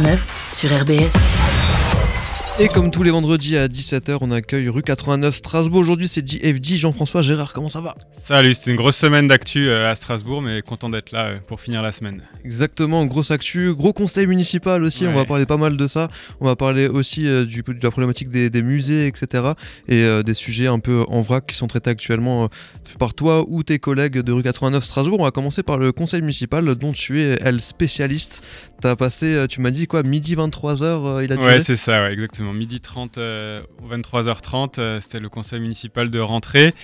9 0.00 0.20
sur 0.48 0.70
RBS. 0.70 1.67
Et 2.60 2.66
comme 2.66 2.90
tous 2.90 3.04
les 3.04 3.12
vendredis 3.12 3.56
à 3.56 3.68
17h, 3.68 4.18
on 4.20 4.32
accueille 4.32 4.68
rue 4.68 4.82
89 4.82 5.32
Strasbourg. 5.32 5.78
Aujourd'hui, 5.78 6.08
c'est 6.08 6.26
JFJ, 6.26 6.74
Jean-François 6.78 7.22
Gérard. 7.22 7.52
Comment 7.52 7.68
ça 7.68 7.80
va? 7.80 7.94
Salut, 8.10 8.52
c'était 8.52 8.72
une 8.72 8.76
grosse 8.76 8.96
semaine 8.96 9.28
d'actu 9.28 9.68
euh, 9.68 9.88
à 9.88 9.94
Strasbourg, 9.94 10.42
mais 10.42 10.60
content 10.62 10.88
d'être 10.88 11.12
là 11.12 11.26
euh, 11.26 11.38
pour 11.46 11.60
finir 11.60 11.82
la 11.82 11.92
semaine. 11.92 12.20
Exactement, 12.44 13.06
grosse 13.06 13.30
actu, 13.30 13.72
gros 13.74 13.92
conseil 13.92 14.26
municipal 14.26 14.82
aussi. 14.82 15.06
On 15.06 15.14
va 15.14 15.24
parler 15.24 15.46
pas 15.46 15.56
mal 15.56 15.76
de 15.76 15.86
ça. 15.86 16.08
On 16.40 16.46
va 16.46 16.56
parler 16.56 16.88
aussi 16.88 17.28
euh, 17.28 17.44
du, 17.44 17.62
de 17.62 17.78
la 17.80 17.92
problématique 17.92 18.28
des, 18.28 18.62
musées, 18.62 19.06
etc. 19.06 19.52
Et 19.86 20.04
des 20.24 20.34
sujets 20.34 20.66
un 20.66 20.80
peu 20.80 21.04
en 21.06 21.20
vrac 21.20 21.46
qui 21.46 21.54
sont 21.54 21.68
traités 21.68 21.90
actuellement 21.90 22.48
par 22.98 23.14
toi 23.14 23.44
ou 23.46 23.62
tes 23.62 23.78
collègues 23.78 24.18
de 24.18 24.32
rue 24.32 24.42
89 24.42 24.82
Strasbourg. 24.82 25.20
On 25.20 25.24
va 25.24 25.30
commencer 25.30 25.62
par 25.62 25.78
le 25.78 25.92
conseil 25.92 26.22
municipal 26.22 26.74
dont 26.74 26.92
tu 26.92 27.20
es, 27.20 27.38
elle, 27.40 27.60
spécialiste. 27.60 28.44
Passé, 28.98 29.44
tu 29.48 29.60
m'as 29.60 29.70
dit 29.70 29.86
quoi, 29.86 30.02
midi 30.02 30.34
23h 30.34 31.24
il 31.24 31.32
a 31.32 31.36
duré? 31.36 31.46
Ouais, 31.46 31.60
c'est 31.60 31.76
ça, 31.76 32.02
ouais, 32.02 32.12
exactement 32.12 32.47
midi 32.52 32.80
30 32.80 33.18
euh, 33.18 33.62
ou 33.82 33.94
23h30. 33.94 34.74
Euh, 34.78 35.00
c'était 35.00 35.20
le 35.20 35.28
conseil 35.28 35.60
municipal 35.60 36.10
de 36.10 36.18
rentrée. 36.18 36.74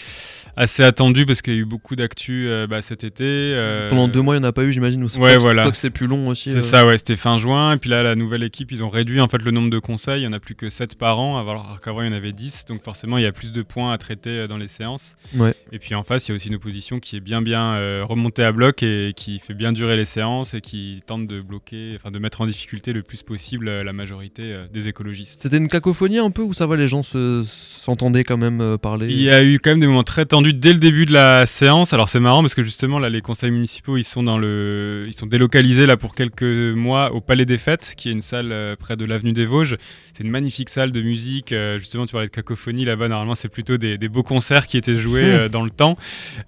Assez 0.57 0.85
attendu 0.85 1.27
parce 1.27 1.43
qu'il 1.43 1.55
y 1.55 1.57
a 1.57 1.61
eu 1.61 1.65
beaucoup 1.65 1.97
d'actu 1.97 2.49
euh, 2.49 2.67
bah, 2.67 2.81
cet 2.81 3.05
été. 3.05 3.55
Pendant 3.91 4.09
deux 4.09 4.23
mois, 4.23 4.37
il 4.37 4.41
n'y 4.41 4.47
en 4.47 4.49
a 4.49 4.53
pas 4.53 4.63
eu, 4.65 4.73
j'imagine. 4.73 5.05
Ouais, 5.19 5.39
voilà. 5.39 5.73
c'était 5.75 5.91
plus 5.91 6.07
long 6.07 6.29
aussi. 6.29 6.53
C'est 6.53 6.61
ça, 6.61 6.87
ouais, 6.87 6.97
c'était 6.99 7.17
fin 7.17 7.37
juin. 7.37 7.75
Et 7.75 7.77
puis 7.77 7.91
là, 7.91 8.03
la 8.03 8.15
nouvelle 8.15 8.43
équipe, 8.43 8.71
ils 8.71 8.85
ont 8.85 8.89
réduit 8.89 9.21
en 9.21 9.29
fait 9.29 9.43
le 9.43 9.51
nombre 9.51 9.71
de 9.71 9.79
conseils. 9.79 10.23
Il 10.23 10.29
n'y 10.29 10.29
en 10.29 10.33
a 10.33 10.41
plus 10.41 10.55
que 10.55 10.71
7 10.71 10.97
par 10.97 11.19
an, 11.19 11.39
alors 11.39 11.81
qu'avant, 11.81 12.03
il 12.03 12.07
y 12.07 12.11
en 12.11 12.13
avait 12.13 12.33
10. 12.33 12.67
Donc 12.67 12.83
forcément, 12.83 13.19
il 13.19 13.25
y 13.25 13.27
a 13.27 13.33
plus 13.33 13.53
de 13.53 13.63
points 13.63 13.93
à 13.93 13.99
traiter 13.99 14.47
dans 14.47 14.59
les 14.59 14.69
séances. 14.69 15.17
Ouais. 15.35 15.55
Et 15.73 15.79
puis 15.79 15.95
en 15.95 16.03
face, 16.03 16.29
il 16.29 16.31
y 16.31 16.33
a 16.33 16.37
aussi 16.37 16.49
une 16.49 16.55
opposition 16.55 17.01
qui 17.01 17.17
est 17.17 17.21
bien, 17.21 17.43
bien 17.43 18.05
remontée 18.05 18.45
à 18.45 18.53
bloc 18.53 18.83
et 18.83 19.13
qui 19.17 19.41
fait 19.41 19.55
bien 19.55 19.73
durer 19.73 19.97
les 19.97 20.05
séances 20.05 20.55
et 20.55 20.61
qui 20.61 21.03
tente 21.07 21.27
de 21.27 21.41
bloquer, 21.41 21.95
enfin 21.97 22.11
de 22.11 22.19
mettre 22.19 22.41
en 22.41 22.47
difficulté 22.47 22.93
le 22.93 23.03
plus 23.03 23.23
possible 23.23 23.69
la 23.69 23.93
majorité 23.93 24.55
des 24.73 24.89
écologistes. 24.89 25.41
C'était 25.55 25.63
une 25.63 25.71
cacophonie 25.71 26.19
un 26.19 26.33
peu 26.33 26.43
ou 26.43 26.53
ça 26.53 26.67
va, 26.67 26.75
les 26.75 26.89
gens 26.89 27.03
s'entendaient 27.05 28.25
quand 28.25 28.37
même 28.37 28.61
euh, 28.61 28.77
parler 28.77 29.07
Il 29.09 29.21
y 29.21 29.31
a 29.31 29.45
eu 29.45 29.61
quand 29.61 29.71
même 29.71 29.79
des 29.79 29.87
moments 29.87 30.03
très 30.03 30.27
tendus 30.27 30.53
dès 30.53 30.73
le 30.73 30.81
début 30.81 31.07
de 31.07 31.13
la 31.13 31.47
séance. 31.47 31.93
Alors 31.93 32.09
c'est 32.09 32.19
marrant 32.19 32.41
parce 32.41 32.57
que 32.57 32.65
justement 32.65 32.99
là 32.99 33.09
les 33.09 33.21
conseils 33.21 33.53
municipaux 33.53 33.97
ils 33.97 34.03
sont 34.03 34.25
dans 34.25 34.37
le, 34.37 35.05
ils 35.07 35.15
sont 35.15 35.27
délocalisés 35.27 35.87
là 35.87 35.97
pour 35.97 36.17
quelques 36.17 36.43
mois 36.43 37.13
au 37.13 37.21
Palais 37.21 37.47
des 37.47 37.57
Fêtes, 37.57 37.95
qui 37.97 38.09
est 38.09 38.13
une 38.13 38.21
salle 38.21 38.51
euh, 38.51 38.75
près 38.75 38.97
de 38.97 39.05
l'avenue 39.05 39.33
des 39.33 39.47
Vosges. 39.47 39.77
C'est 40.13 40.25
une 40.25 40.31
magnifique 40.31 40.71
salle 40.71 40.91
de 40.91 41.01
musique. 41.01 41.53
Euh, 41.53 41.79
justement 41.79 42.05
tu 42.05 42.11
parlais 42.11 42.27
de 42.27 42.33
cacophonie 42.33 42.85
là-bas. 42.85 43.07
Normalement 43.07 43.37
c'est 43.37 43.49
plutôt 43.49 43.77
des, 43.77 43.97
beaux 44.09 44.25
concerts 44.25 44.67
qui 44.67 44.77
étaient 44.77 44.97
joués 44.97 45.49
dans 45.51 45.63
le 45.63 45.71
temps 45.71 45.97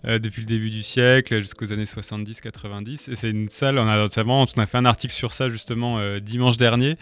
depuis 0.02 0.40
le 0.40 0.46
début 0.46 0.70
du 0.70 0.82
siècle 0.82 1.40
jusqu'aux 1.40 1.72
années 1.72 1.84
70-90. 1.84 3.12
Et 3.12 3.14
c'est 3.14 3.30
une 3.30 3.50
salle. 3.50 3.78
On 3.78 3.86
a 3.86 3.98
notamment 3.98 4.42
on 4.42 4.60
a 4.60 4.66
fait 4.66 4.78
un 4.78 4.84
article 4.84 5.14
sur 5.14 5.32
ça 5.32 5.48
justement 5.48 6.00
dimanche 6.18 6.56
dernier. 6.56 6.96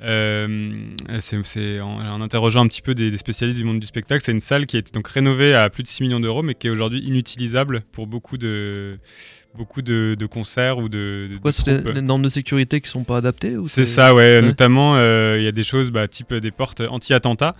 Euh, 0.00 0.94
c'est 1.20 1.80
en, 1.80 2.20
interrogeant 2.20 2.64
un 2.64 2.68
petit 2.68 2.82
peu 2.82 2.94
des, 2.94 3.16
spécialistes 3.16 3.58
du 3.58 3.64
monde 3.64 3.80
du 3.80 3.86
spectacle, 3.86 4.22
c'est 4.24 4.32
une 4.32 4.40
salle 4.40 4.66
qui 4.66 4.76
a 4.76 4.78
été 4.78 4.92
donc 4.92 5.08
rénovée 5.08 5.54
à 5.54 5.70
plus 5.70 5.82
de 5.82 5.88
6 5.88 6.02
millions 6.04 6.20
d'euros, 6.20 6.42
mais 6.42 6.54
qui 6.54 6.68
est 6.68 6.70
aujourd'hui 6.70 7.00
inutilisable 7.00 7.82
pour 7.92 8.06
beaucoup 8.06 8.38
de, 8.38 8.98
beaucoup 9.58 9.82
de, 9.82 10.26
concerts 10.30 10.78
ou 10.78 10.88
de. 10.88 11.28
de 11.30 11.50
c'est 11.50 11.92
les, 11.92 12.00
normes 12.00 12.22
de 12.22 12.28
sécurité 12.28 12.80
qui 12.80 12.88
sont 12.88 13.04
pas 13.04 13.18
adaptées 13.18 13.56
C'est 13.66 13.84
ça, 13.84 14.14
ouais. 14.14 14.40
Notamment, 14.40 14.94
euh, 14.96 15.36
il 15.38 15.44
y 15.44 15.48
a 15.48 15.52
des 15.52 15.64
choses 15.64 15.90
bah, 15.90 16.06
type 16.06 16.32
des 16.32 16.50
portes 16.50 16.80
anti-attentat 16.80 17.52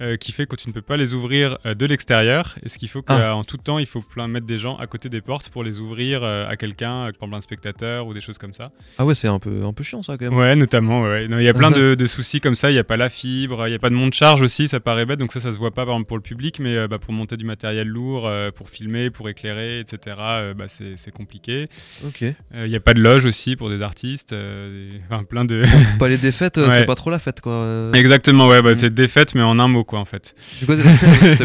euh, 0.00 0.16
qui 0.16 0.32
fait 0.32 0.46
que 0.46 0.56
tu 0.56 0.68
ne 0.68 0.74
peux 0.74 0.82
pas 0.82 0.96
les 0.96 1.14
ouvrir 1.14 1.56
euh, 1.64 1.74
de 1.74 1.86
l'extérieur. 1.86 2.56
Et 2.64 2.68
ce 2.68 2.76
qu'il 2.76 2.88
faut 2.88 3.02
qu'en 3.02 3.40
ah. 3.40 3.42
tout 3.46 3.56
temps, 3.56 3.78
il 3.78 3.86
faut 3.86 4.02
plein 4.02 4.26
mettre 4.26 4.46
des 4.46 4.58
gens 4.58 4.76
à 4.76 4.86
côté 4.86 5.08
des 5.08 5.20
portes 5.20 5.48
pour 5.48 5.62
les 5.62 5.80
ouvrir 5.80 6.24
à 6.24 6.56
quelqu'un, 6.56 7.04
par 7.04 7.08
exemple 7.08 7.36
un 7.36 7.40
spectateur 7.40 8.06
ou 8.06 8.14
des 8.14 8.20
choses 8.20 8.38
comme 8.38 8.52
ça. 8.52 8.72
Ah 8.98 9.04
ouais, 9.04 9.14
c'est 9.14 9.28
un 9.28 9.38
peu, 9.38 9.64
un 9.64 9.72
peu 9.72 9.84
chiant 9.84 10.02
ça 10.02 10.18
quand 10.18 10.28
même. 10.28 10.36
Ouais, 10.38 10.56
notamment, 10.56 11.02
ouais. 11.02 11.26
Il 11.26 11.42
y 11.42 11.48
a 11.48 11.54
plein 11.54 11.70
de, 11.94 12.06
soucis 12.06 12.40
comme 12.40 12.56
ça. 12.56 12.70
Il 12.70 12.74
n'y 12.74 12.80
a 12.80 12.84
pas 12.84 12.96
la 12.96 13.08
fibre, 13.08 13.68
il 13.68 13.70
n'y 13.70 13.76
a 13.76 13.78
pas 13.78 13.90
de 13.90 13.94
monte-charge 13.94 14.42
aussi, 14.42 14.66
ça 14.66 14.80
paraît 14.80 15.06
bête. 15.06 15.20
Donc 15.20 15.32
ça, 15.32 15.40
ça 15.40 15.52
se 15.52 15.58
voit 15.58 15.70
pas 15.70 15.86
par 15.86 15.94
exemple 15.94 16.08
pour 16.08 16.16
le 16.16 16.22
public, 16.22 16.58
mais 16.58 16.88
bah, 16.88 16.98
pour 16.98 17.12
monter 17.12 17.36
du 17.36 17.44
matériel 17.44 17.86
lourd, 17.86 18.28
pour 18.56 18.68
filmer, 18.68 19.10
pour 19.10 19.28
éclairer, 19.28 19.78
etc., 19.78 20.16
bah, 20.56 20.66
c'est 20.68 21.12
compliqué. 21.12 21.43
Ok. 21.48 22.20
Il 22.20 22.34
euh, 22.54 22.68
n'y 22.68 22.76
a 22.76 22.80
pas 22.80 22.94
de 22.94 23.00
loge 23.00 23.24
aussi 23.24 23.56
pour 23.56 23.68
des 23.68 23.82
artistes. 23.82 24.32
Euh, 24.32 24.88
enfin, 25.10 25.24
plein 25.24 25.44
de. 25.44 25.64
pas 25.98 26.08
les 26.08 26.16
défaites, 26.16 26.58
euh, 26.58 26.70
c'est 26.70 26.86
pas 26.86 26.94
trop 26.94 27.10
la 27.10 27.18
fête, 27.18 27.40
quoi. 27.40 27.90
Exactement, 27.92 28.48
ouais, 28.48 28.62
bah, 28.62 28.72
mm. 28.72 28.76
c'est 28.76 28.94
défaite, 28.94 29.34
mais 29.34 29.42
en 29.42 29.58
un 29.58 29.68
mot, 29.68 29.84
quoi, 29.84 29.98
en 29.98 30.04
fait. 30.04 30.34
c'est 30.38 30.66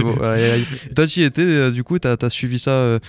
beau. 0.01 0.15
Toi, 0.95 1.07
tu 1.07 1.19
y 1.21 1.23
étais, 1.23 1.71
du 1.71 1.83
coup, 1.83 1.99
tu 1.99 2.07
as, 2.07 2.29
suivi 2.29 2.59
ça. 2.59 2.99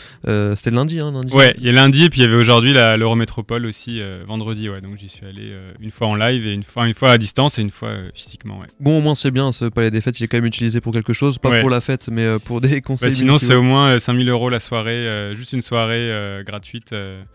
C'était 0.56 0.70
lundi, 0.70 1.00
hein, 1.00 1.12
lundi. 1.12 1.32
Ouais, 1.32 1.54
il 1.58 1.66
y 1.66 1.68
a 1.68 1.72
lundi, 1.72 2.04
et 2.04 2.10
puis 2.10 2.20
il 2.20 2.24
y 2.24 2.26
avait 2.26 2.36
aujourd'hui 2.36 2.72
l'Eurométropole 2.72 3.66
aussi, 3.66 4.00
vendredi, 4.26 4.68
ouais. 4.68 4.80
Donc 4.80 4.98
j'y 4.98 5.08
suis 5.08 5.26
allé 5.26 5.52
une 5.80 5.90
fois 5.90 6.08
en 6.08 6.14
live, 6.14 6.46
et 6.46 6.52
une 6.52 6.64
fois, 6.64 6.86
une 6.86 6.94
fois 6.94 7.12
à 7.12 7.18
distance, 7.18 7.58
et 7.58 7.62
une 7.62 7.70
fois 7.70 7.90
physiquement, 8.14 8.60
ouais. 8.60 8.66
Bon, 8.80 8.98
au 8.98 9.00
moins, 9.00 9.14
c'est 9.14 9.30
bien, 9.30 9.52
ce 9.52 9.66
palais 9.66 9.90
des 9.90 10.00
fêtes, 10.00 10.18
il 10.20 10.24
est 10.24 10.28
quand 10.28 10.38
même 10.38 10.46
utilisé 10.46 10.80
pour 10.80 10.92
quelque 10.92 11.12
chose, 11.12 11.38
pas 11.38 11.60
pour 11.60 11.70
la 11.70 11.80
fête, 11.80 12.08
mais 12.10 12.38
pour 12.44 12.60
des 12.60 12.80
conseils. 12.80 13.10
Bah, 13.10 13.14
sinon, 13.14 13.38
c'est 13.38 13.54
au 13.54 13.62
moins 13.62 13.98
5000 13.98 14.28
euros 14.28 14.48
la 14.48 14.60
soirée, 14.60 15.32
juste 15.34 15.52
une 15.52 15.62
soirée 15.62 16.42
gratuite. 16.44 16.69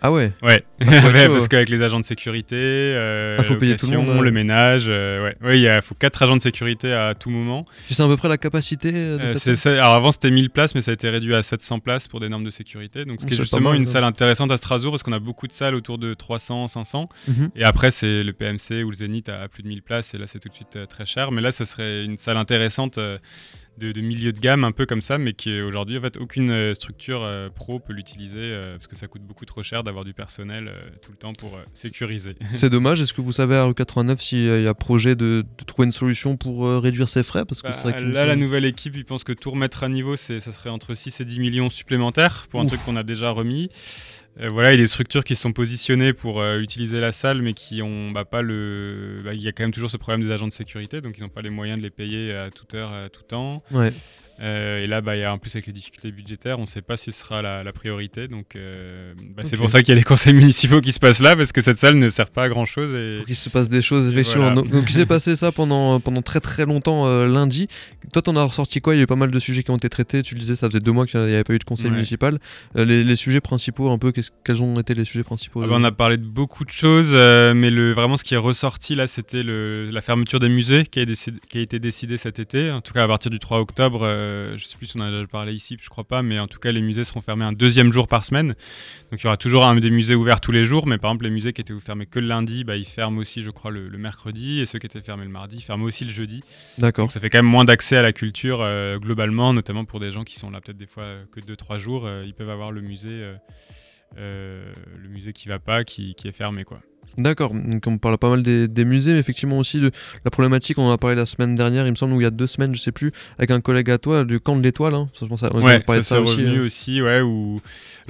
Ah 0.01 0.12
ouais 0.12 0.34
Ouais, 0.41 0.63
parce 0.79 1.47
qu'avec 1.47 1.69
les 1.69 1.81
agents 1.81 2.00
de 2.00 2.06
sécurité, 2.06 2.56
euh, 2.56 3.38
ah, 3.40 3.44
faut 3.44 3.56
payer 3.56 3.75
tout 3.78 3.90
le 3.90 3.97
monde, 3.97 4.23
le 4.23 4.31
ménage, 4.31 4.85
euh, 4.90 5.31
ouais, 5.41 5.59
il 5.59 5.79
faut 5.81 5.96
4 5.96 6.23
agents 6.23 6.35
de 6.35 6.41
sécurité 6.41 6.94
à 6.94 7.13
tout 7.13 7.29
moment. 7.29 7.66
Tu 7.88 7.94
sais 7.94 8.03
à 8.03 8.07
peu 8.07 8.18
près 8.18 8.29
la 8.29 8.38
capacité 8.38 8.91
euh, 8.94 9.18
de 9.18 9.38
cette 9.38 9.66
Alors 9.68 9.94
avant 9.94 10.12
c'était 10.12 10.31
1000 10.31 10.50
places, 10.50 10.75
mais 10.75 10.81
ça 10.81 10.91
a 10.91 10.94
été 10.94 11.09
réduit 11.09 11.35
à 11.35 11.44
700 11.44 11.79
places 11.79 12.07
pour 12.07 12.19
des 12.19 12.29
normes 12.29 12.44
de 12.44 12.50
sécurité. 12.50 13.06
Donc 13.06 13.22
ce 13.22 13.28
qui 13.28 13.34
est, 13.34 13.38
justement 13.38 13.73
une 13.73 13.85
salle 13.85 14.03
intéressante 14.03 14.51
à 14.51 14.57
Strasbourg, 14.57 14.91
parce 14.91 15.03
qu'on 15.03 15.13
a 15.13 15.19
beaucoup 15.19 15.47
de 15.47 15.53
salles 15.53 15.75
autour 15.75 15.97
de 15.97 16.13
300, 16.13 16.67
500. 16.67 17.07
Mhm. 17.28 17.50
Et 17.56 17.63
après 17.63 17.91
c'est 17.91 18.23
le 18.23 18.34
PMC 18.34 18.84
ou 18.84 18.90
le 18.90 18.96
Zénith 18.96 19.29
à 19.29 19.47
plus 19.47 19.63
de 19.63 19.67
1000 19.67 19.81
places, 19.81 20.13
et 20.13 20.17
là 20.17 20.25
c'est 20.28 20.40
tout 20.40 20.50
de 20.50 20.56
suite 20.56 20.78
très 20.88 21.06
cher. 21.06 21.31
Mais 21.31 21.41
là, 21.41 21.52
ça 21.52 21.66
serait 21.66 22.06
une 22.06 22.17
salle 22.17 22.38
intéressante 22.38 23.00
de, 23.78 24.02
milieu 24.02 24.31
de 24.31 24.40
gamme 24.40 24.63
un 24.63 24.72
peu 24.72 24.86
comme 24.86 25.02
ça, 25.02 25.18
mais 25.18 25.34
qui 25.34 25.62
aujourd'hui 25.62 25.97
en 25.97 26.02
fait 26.02 26.18
aucune 26.18 26.52
euh, 26.52 26.74
structure 26.74 27.22
euh, 27.24 27.50
pro 27.50 27.80
peut 27.80 27.94
l'utiliser 27.94 28.40
euh, 28.40 28.78
parce 28.78 28.88
que 28.88 28.96
ça 28.96 29.08
coûte 29.08 29.24
beaucoup 29.24 29.46
trop 29.46 29.63
cher 29.63 29.84
d'avoir 29.84 30.06
du 30.06 30.13
personnel 30.13 30.72
tout 31.02 31.12
le 31.12 31.18
temps 31.18 31.34
pour 31.34 31.59
sécuriser. 31.74 32.35
C'est 32.56 32.69
dommage. 32.69 33.02
Est-ce 33.02 33.14
que 33.14 33.22
vous 33.22 33.31
savez 33.31 33.56
à 33.56 33.64
rue 33.64 33.74
89 33.74 34.22
s'il 34.22 34.62
y 34.62 34.68
a 34.68 34.74
projet 34.74 35.16
de, 35.16 35.44
trouver 35.66 35.88
une 35.88 35.91
solution 35.91 36.38
pour 36.38 36.68
réduire 36.81 37.09
ses 37.09 37.24
frais? 37.24 37.46
Parce 37.46 37.62
que 37.62 37.68
bah, 37.68 38.00
Là, 38.00 38.25
la 38.25 38.35
nouvelle 38.35 38.66
équipe, 38.66 38.96
ils 38.96 39.06
pensent 39.06 39.24
que 39.24 39.34
tout 39.34 39.52
remettre 39.52 39.84
à 39.84 39.90
niveau, 39.90 40.16
ça 40.16 40.40
serait 40.40 40.69
entre 40.69 40.94
6 40.96 41.22
et 41.22 41.25
10 41.25 41.40
millions 41.40 41.69
supplémentaires 41.69 42.47
pour 42.50 42.62
un 42.62 42.66
truc 42.66 42.84
qu'on 42.84 42.96
a 42.96 43.03
déjà 43.03 43.31
remis. 43.31 43.69
Euh, 44.41 44.50
voilà, 44.50 44.73
il 44.73 44.75
y 44.75 44.79
a 44.79 44.84
des 44.84 44.88
structures 44.88 45.23
qui 45.23 45.35
sont 45.35 45.53
positionnées 45.53 46.13
pour 46.13 46.41
euh, 46.41 46.59
utiliser 46.59 47.00
la 47.00 47.12
salle, 47.12 47.41
mais 47.41 47.53
qui 47.53 47.81
ont 47.81 48.12
bah, 48.12 48.25
pas 48.25 48.41
le. 48.41 49.18
Bah, 49.23 49.34
il 49.34 49.41
y 49.41 49.47
a 49.47 49.51
quand 49.51 49.63
même 49.63 49.72
toujours 49.72 49.90
ce 49.90 49.97
problème 49.97 50.22
des 50.22 50.31
agents 50.31 50.47
de 50.47 50.53
sécurité, 50.53 51.01
donc 51.01 51.18
ils 51.18 51.22
n'ont 51.22 51.29
pas 51.29 51.41
les 51.41 51.50
moyens 51.50 51.78
de 51.78 51.84
les 51.84 51.90
payer 51.90 52.34
à 52.34 52.50
toute 52.50 52.73
heure, 52.73 52.91
à 52.91 53.09
tout 53.09 53.23
temps. 53.23 53.63
Ouais. 53.72 53.91
Euh, 54.41 54.84
et 54.84 54.88
là, 54.88 55.01
bah, 55.01 55.16
y 55.16 55.23
a, 55.23 55.31
en 55.31 55.38
plus, 55.38 55.56
avec 55.56 55.68
les 55.68 55.73
difficultés 55.73 56.12
budgétaires, 56.12 56.57
on 56.57 56.63
ne 56.63 56.68
sait 56.68 56.81
pas 56.81 56.97
si 56.97 57.12
ce 57.12 57.19
sera 57.19 57.41
la, 57.41 57.63
priorité. 57.73 58.28
Donc, 58.28 58.56
euh, 58.56 59.13
bah, 59.35 59.44
c'est 59.46 59.57
pour 59.57 59.69
ça 59.69 59.81
qu'il 59.81 59.90
y 59.90 59.91
a 59.94 59.96
les 59.96 60.03
conseils 60.03 60.34
municipaux 60.34 60.81
qui 60.81 60.91
se 60.91 61.00
passent 61.00 61.22
là, 61.22 61.35
parce 61.35 61.52
que 61.52 61.62
cette 61.62 61.78
salle 61.78 61.97
ne 61.97 62.09
sert 62.09 62.29
pas 62.29 62.44
à 62.44 62.50
grand 62.50 62.66
chose. 62.66 62.94
Et... 62.94 63.19
Faut 63.19 63.25
qu'il 63.25 63.35
se 63.35 63.50
passe 63.50 63.69
des 63.69 63.81
choses, 63.81 64.12
effectivement. 64.12 64.53
Donc, 64.53 64.69
il 64.88 64.91
s'est 64.94 65.06
passé 65.06 65.35
ça 65.35 65.52
pendant, 65.52 66.00
pendant 66.00 66.22
très 66.22 66.40
très 66.40 66.66
longtemps 66.66 67.07
euh, 67.07 67.28
lundi. 67.28 67.67
Toi, 68.13 68.22
t'en 68.22 68.35
as 68.35 68.44
ressorti 68.44 68.81
quoi? 68.81 68.96
Il 68.96 68.97
y 68.97 69.02
a 69.02 69.03
eu 69.03 69.07
pas 69.07 69.16
mal 69.16 69.31
de 69.31 69.40
sujets 69.40 69.63
qui 69.63 69.72
ont 69.72 69.78
été 69.78 69.90
traités. 69.90 70.23
Tu 70.23 70.35
le 70.35 70.40
disais, 70.40 70.56
ça 70.56 70.67
faisait 70.67 70.79
deux 70.79 70.91
mois 70.91 71.06
qu'il 71.06 71.19
n'y 71.19 71.34
avait 71.34 71.44
pas 71.44 71.53
eu 71.53 71.59
de 71.59 71.63
conseil 71.63 71.90
municipal. 71.90 72.40
Les, 72.75 73.16
sujets 73.16 73.41
principaux, 73.41 73.90
un 73.90 73.97
peu, 73.97 74.12
quels 74.44 74.62
ont 74.62 74.80
été 74.80 74.94
les 74.94 75.06
sujets 75.06 75.24
principaux 75.24 75.62
ah 75.63 75.68
bah, 75.68 75.75
On 75.78 75.84
a 75.84 75.91
parlé 75.91 76.18
de 76.18 76.25
beaucoup 76.25 76.66
de 76.66 76.72
choses, 76.72 77.13
mais 77.13 77.69
le, 77.69 77.94
vraiment 77.94 78.18
ce 78.18 78.24
qui 78.24 78.34
est 78.34 78.38
ressorti 78.38 78.96
là, 78.96 79.08
c'était 79.08 79.44
la 79.44 80.02
fermeture 80.02 80.40
des 80.40 80.50
musées 80.50 80.84
qui 80.86 81.00
a, 81.00 81.06
qui 81.06 81.58
a, 81.58 81.62
été 81.62 81.80
décidée 81.80 82.18
cet 82.18 82.40
été, 82.40 82.72
en 82.72 82.81
tout 82.81 82.94
cas 82.94 83.03
à 83.03 83.08
partir 83.08 83.31
du 83.31 83.40
3 83.40 83.59
octobre. 83.59 84.02
je 84.56 84.64
sais 84.64 84.78
plus 84.78 84.88
si 84.88 84.97
on 84.97 85.02
a 85.02 85.12
déjà 85.12 85.28
parlé 85.28 85.53
ici, 85.53 85.78
je 85.81 85.90
crois 85.90 86.03
pas, 86.03 86.22
mais 86.22 86.40
en 86.40 86.47
tout 86.47 86.59
cas, 86.59 86.72
les 86.72 86.81
musées 86.81 87.03
seront 87.03 87.22
fermés 87.22 87.46
un 87.46 87.53
deuxième 87.53 87.91
jour 87.91 88.08
par 88.08 88.24
semaine. 88.25 88.56
Donc 89.12 89.22
il 89.22 89.24
y 89.24 89.28
aura 89.28 89.38
toujours 89.38 89.66
un 89.66 89.75
des 89.75 89.90
musées 89.90 90.16
ouverts 90.16 90.41
tous 90.41 90.52
les 90.52 90.66
jours, 90.66 90.88
mais 90.88 90.97
par 90.97 91.12
exemple, 91.12 91.25
les 91.25 91.31
musées 91.31 91.53
qui 91.53 91.62
étaient 91.62 91.78
fermés 91.80 92.06
que 92.06 92.19
le 92.19 92.28
lundi, 92.28 92.64
bah, 92.64 92.75
ils 92.75 92.85
ferment 92.85 93.19
aussi, 93.19 93.41
je 93.41 93.50
crois, 93.50 93.72
le, 93.72 93.90
mercredi, 93.97 94.59
et 94.62 94.66
ceux 94.66 94.80
qui 94.80 94.85
étaient 94.85 95.02
fermés 95.02 95.23
le 95.23 95.32
mardi, 95.32 95.58
ils 95.58 95.61
ferment 95.61 95.85
aussi 95.85 96.03
le 96.05 96.11
jeudi. 96.11 96.41
D'accord. 96.78 97.05
Donc 97.05 97.11
ça 97.11 97.20
fait 97.20 97.29
quand 97.29 97.38
même 97.38 97.46
moins 97.46 97.66
d'accès 97.66 97.97
à 97.97 98.02
la 98.02 98.14
culture 98.14 98.59
euh, 98.61 98.97
globalement, 98.97 99.53
notamment 99.53 99.85
pour 99.85 100.00
des 100.00 100.11
gens 100.11 100.23
qui 100.23 100.35
sont 100.35 100.50
là 100.50 100.59
peut-être 100.61 100.78
des 100.78 100.88
fois 100.88 101.05
que 101.32 101.40
2-3 101.40 101.79
jours, 101.79 102.05
euh, 102.05 102.23
ils 102.26 102.34
peuvent 102.34 102.50
avoir 102.50 102.72
le 102.72 102.82
musée, 102.82 103.09
euh, 103.11 103.35
le 104.17 105.09
musée 105.09 105.34
qui 105.34 105.47
va 105.50 105.59
pas, 105.59 105.84
qui, 105.84 106.16
qui 106.16 106.28
est 106.28 106.32
fermé, 106.32 106.64
quoi. 106.64 106.79
D'accord, 107.17 107.53
donc 107.53 107.88
on 107.88 107.97
parle 107.97 108.17
pas 108.17 108.29
mal 108.29 108.44
des, 108.44 108.85
musées, 108.85 109.14
mais 109.14 109.20
effectivement 109.20 109.58
aussi 109.58 109.79
de 109.79 109.90
la 110.26 110.32
problématique, 110.32 110.78
on 110.78 110.84
en 110.84 110.91
a 110.91 110.97
parlé 110.97 111.16
la 111.16 111.26
semaine 111.26 111.56
dernière, 111.56 111.88
il 111.88 111.91
me 111.91 111.96
semble, 111.96 112.14
ou 112.14 112.20
il 112.20 112.26
y 112.26 112.28
a 112.28 112.32
deux 112.32 112.47
semaines, 112.47 112.76
je 112.76 112.82
sais 112.82 112.91
plus, 112.91 113.12
avec 113.38 113.52
un 113.52 113.62
collègue 113.62 113.90
à 113.90 113.97
toi, 113.97 114.26
du 114.26 114.41
camp 114.41 114.58
de 114.58 114.64
l'étoile. 114.64 114.94
Hein. 114.96 115.09
Ça, 115.14 115.26
ouais, 115.26 115.82
ça, 115.88 116.03
ça 116.03 116.20
revenu 116.20 116.59
hein. 116.59 116.64
aussi, 116.64 117.02
ouais, 117.02 117.22
où 117.22 117.58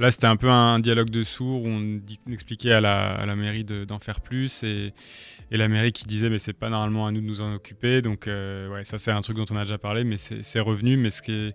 là 0.00 0.10
c'était 0.10 0.26
un 0.26 0.36
peu 0.36 0.48
un 0.48 0.80
dialogue 0.80 1.10
de 1.10 1.22
sourds, 1.22 1.62
où 1.62 1.68
on, 1.68 2.00
expliquait 2.32 2.72
à 2.72 2.80
la, 2.80 3.14
à 3.14 3.26
la 3.26 3.36
mairie 3.36 3.64
d'en 3.64 4.00
faire 4.00 4.20
plus, 4.20 4.64
et, 4.64 4.92
et, 5.52 5.56
la 5.56 5.68
mairie 5.68 5.92
qui 5.92 6.04
disait, 6.04 6.28
mais 6.28 6.40
c'est 6.40 6.52
pas 6.52 6.68
normalement 6.68 7.06
à 7.06 7.12
nous 7.12 7.20
de 7.20 7.26
nous 7.26 7.42
en 7.42 7.54
occuper, 7.54 8.02
donc 8.02 8.26
euh, 8.26 8.68
ouais, 8.70 8.84
ça 8.84 8.98
c'est 8.98 9.12
un 9.12 9.20
truc 9.20 9.36
dont 9.36 9.46
on 9.50 9.56
a 9.56 9.62
déjà 9.62 9.78
parlé, 9.78 10.02
mais 10.02 10.16
c'est 10.16 10.60
revenu, 10.60 10.96
mais 10.96 11.10
ce 11.10 11.22
qui 11.22 11.32
est 11.32 11.54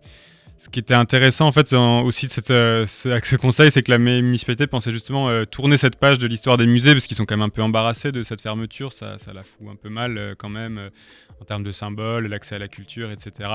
ce 0.62 0.70
qui 0.70 0.78
était 0.78 0.94
intéressant 0.94 1.48
en 1.48 1.52
fait 1.52 1.74
aussi 1.74 2.28
de 2.28 2.52
euh, 2.52 2.86
avec 3.06 3.26
ce 3.26 3.36
conseil, 3.36 3.72
c'est 3.72 3.82
que 3.82 3.90
la 3.90 3.98
municipalité 3.98 4.68
pensait 4.68 4.92
justement 4.92 5.28
euh, 5.28 5.44
tourner 5.44 5.76
cette 5.76 5.96
page 5.96 6.20
de 6.20 6.28
l'histoire 6.28 6.58
des 6.58 6.68
musées 6.68 6.94
parce 6.94 7.08
qu'ils 7.08 7.18
sont 7.18 7.26
quand 7.26 7.36
même 7.36 7.48
un 7.48 7.50
peu 7.50 7.64
embarrassés 7.64 8.12
de 8.12 8.22
cette 8.22 8.42
fermeture, 8.42 8.94
ça, 8.94 9.18
ça 9.18 9.34
la 9.34 9.42
fout 9.42 9.68
un 9.72 9.76
peu 9.76 9.90
mal 9.90 10.20
euh, 10.20 10.36
quand 10.38 10.50
même 10.50 10.92
en 11.42 11.46
termes 11.46 11.64
de 11.64 11.72
symboles, 11.72 12.28
l'accès 12.28 12.56
à 12.56 12.60
la 12.60 12.68
culture, 12.68 13.12
etc. 13.12 13.50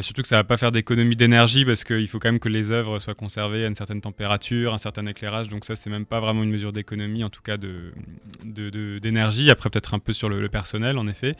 surtout 0.00 0.22
que 0.22 0.28
ça 0.28 0.36
va 0.36 0.44
pas 0.44 0.56
faire 0.56 0.72
d'économie 0.72 1.16
d'énergie 1.16 1.64
parce 1.64 1.84
qu'il 1.84 2.08
faut 2.08 2.18
quand 2.18 2.28
même 2.28 2.40
que 2.40 2.48
les 2.48 2.72
œuvres 2.72 2.98
soient 2.98 3.14
conservées 3.14 3.64
à 3.64 3.68
une 3.68 3.74
certaine 3.74 4.00
température, 4.00 4.74
un 4.74 4.78
certain 4.78 5.06
éclairage, 5.06 5.48
donc 5.48 5.64
ça 5.64 5.76
c'est 5.76 5.90
même 5.90 6.06
pas 6.06 6.20
vraiment 6.20 6.42
une 6.42 6.50
mesure 6.50 6.72
d'économie 6.72 7.24
en 7.24 7.30
tout 7.30 7.42
cas 7.42 7.56
de 7.56 7.92
d'énergie. 8.98 9.50
Après 9.50 9.70
peut-être 9.70 9.94
un 9.94 9.98
peu 9.98 10.12
sur 10.12 10.28
le, 10.28 10.48
personnel 10.48 10.98
en 10.98 11.06
effet, 11.08 11.36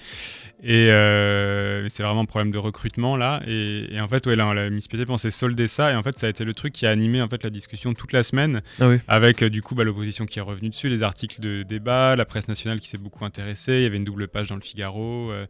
et 0.62 0.86
c'est 1.88 2.02
vraiment 2.02 2.22
un 2.22 2.26
problème 2.26 2.52
de 2.52 2.58
recrutement 2.58 3.16
là. 3.16 3.42
Et, 3.46 3.94
et 3.94 4.00
en 4.00 4.08
fait 4.08 4.26
ouais 4.26 4.36
là, 4.36 4.52
la 4.54 4.70
municipalité 4.70 5.06
pensait 5.06 5.30
solder 5.30 5.68
ça 5.68 5.92
et 5.92 5.96
en 5.96 6.02
fait 6.02 6.18
ça 6.18 6.26
a 6.26 6.30
été 6.30 6.44
le 6.44 6.54
truc 6.54 6.72
qui 6.72 6.86
a 6.86 6.90
animé 6.90 7.20
en 7.22 7.28
fait 7.28 7.42
la 7.44 7.50
discussion 7.50 7.94
toute 7.94 8.12
la 8.12 8.22
semaine 8.22 8.62
ah 8.80 8.90
avec 9.08 9.42
euh, 9.42 9.50
du 9.50 9.62
coup 9.62 9.74
bah, 9.74 9.84
l'opposition 9.84 10.26
qui 10.26 10.38
est 10.38 10.42
revenue 10.42 10.70
dessus, 10.70 10.88
les 10.88 11.02
articles 11.02 11.40
de 11.40 11.62
débat, 11.62 12.16
la 12.16 12.24
presse 12.24 12.48
nationale 12.48 12.80
qui 12.80 12.88
s'est 12.88 12.98
beaucoup 12.98 13.24
intéressée, 13.24 13.74
il 13.74 13.82
y 13.82 13.86
avait 13.86 13.96
une 13.96 14.04
double 14.04 14.28
page 14.28 14.48
dans 14.48 14.54
le 14.54 14.60
Figaro. 14.60 15.30
Euh, 15.30 15.46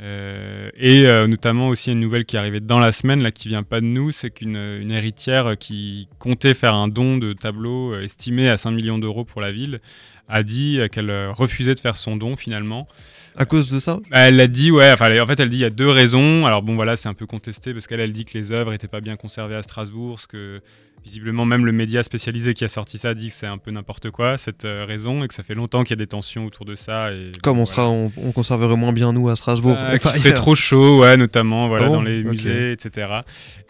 euh, 0.00 0.70
et 0.76 1.04
notamment 1.28 1.68
aussi 1.68 1.92
une 1.92 2.00
nouvelle 2.00 2.24
qui 2.24 2.36
est 2.36 2.38
arrivée 2.38 2.60
dans 2.60 2.80
la 2.80 2.92
semaine, 2.92 3.22
là, 3.22 3.30
qui 3.30 3.48
vient 3.48 3.62
pas 3.62 3.80
de 3.80 3.86
nous, 3.86 4.10
c'est 4.10 4.30
qu'une 4.30 4.56
une 4.56 4.90
héritière 4.90 5.56
qui 5.58 6.08
comptait 6.18 6.54
faire 6.54 6.74
un 6.74 6.88
don 6.88 7.18
de 7.18 7.32
tableau 7.34 7.98
estimé 8.00 8.48
à 8.48 8.56
5 8.56 8.70
millions 8.70 8.98
d'euros 8.98 9.24
pour 9.24 9.40
la 9.40 9.52
ville 9.52 9.80
a 10.28 10.42
dit 10.42 10.80
qu'elle 10.90 11.28
refusait 11.28 11.74
de 11.74 11.80
faire 11.80 11.96
son 11.96 12.16
don 12.16 12.36
finalement. 12.36 12.88
À 13.36 13.44
cause 13.44 13.70
de 13.70 13.80
ça? 13.80 13.98
Elle 14.10 14.36
l'a 14.36 14.46
dit, 14.46 14.70
ouais. 14.70 14.92
Enfin, 14.92 15.20
en 15.20 15.26
fait, 15.26 15.40
elle 15.40 15.48
dit 15.48 15.58
il 15.58 15.60
y 15.60 15.64
a 15.64 15.70
deux 15.70 15.88
raisons. 15.88 16.46
Alors 16.46 16.62
bon, 16.62 16.74
voilà, 16.74 16.96
c'est 16.96 17.08
un 17.08 17.14
peu 17.14 17.26
contesté 17.26 17.72
parce 17.72 17.86
qu'elle 17.86 18.00
elle 18.00 18.12
dit 18.12 18.24
que 18.24 18.36
les 18.36 18.52
œuvres 18.52 18.72
n'étaient 18.72 18.88
pas 18.88 19.00
bien 19.00 19.16
conservées 19.16 19.54
à 19.54 19.62
Strasbourg, 19.62 20.20
ce 20.20 20.26
que 20.26 20.60
visiblement 21.04 21.44
même 21.44 21.66
le 21.66 21.72
média 21.72 22.02
spécialisé 22.02 22.54
qui 22.54 22.64
a 22.64 22.68
sorti 22.68 22.96
ça 22.98 23.14
dit 23.14 23.28
que 23.28 23.34
c'est 23.34 23.46
un 23.46 23.58
peu 23.58 23.70
n'importe 23.70 24.10
quoi 24.10 24.38
cette 24.38 24.64
euh, 24.64 24.84
raison 24.86 25.24
et 25.24 25.28
que 25.28 25.34
ça 25.34 25.42
fait 25.42 25.54
longtemps 25.54 25.82
qu'il 25.82 25.90
y 25.90 25.98
a 26.00 26.02
des 26.02 26.06
tensions 26.06 26.46
autour 26.46 26.64
de 26.64 26.74
ça. 26.74 27.12
Et, 27.12 27.32
Comme 27.42 27.58
on 27.58 27.66
sera, 27.66 27.88
on, 27.88 28.10
conserverait 28.32 28.76
moins 28.76 28.92
bien 28.92 29.12
nous 29.12 29.28
à 29.28 29.36
Strasbourg. 29.36 29.76
Euh, 29.76 29.98
il 30.14 30.20
fait 30.20 30.32
trop 30.32 30.54
chaud, 30.54 31.00
ouais, 31.00 31.16
notamment 31.16 31.68
voilà 31.68 31.88
dans 31.88 32.02
les 32.02 32.22
musées, 32.22 32.72
etc. 32.72 33.20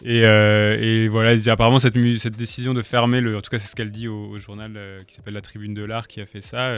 Et, 0.03 0.23
euh, 0.25 0.77
et 0.79 1.07
voilà, 1.07 1.31
apparemment 1.51 1.79
cette, 1.79 1.95
cette 2.17 2.37
décision 2.37 2.73
de 2.73 2.81
fermer 2.81 3.19
le, 3.19 3.37
en 3.37 3.41
tout 3.41 3.49
cas 3.49 3.59
c'est 3.59 3.67
ce 3.67 3.75
qu'elle 3.75 3.91
dit 3.91 4.07
au, 4.07 4.37
journal 4.37 4.77
qui 5.07 5.15
s'appelle 5.15 5.33
La 5.33 5.41
Tribune 5.41 5.73
de 5.73 5.83
l'Art 5.83 6.07
qui 6.07 6.19
a 6.21 6.25
fait 6.25 6.41
ça. 6.41 6.71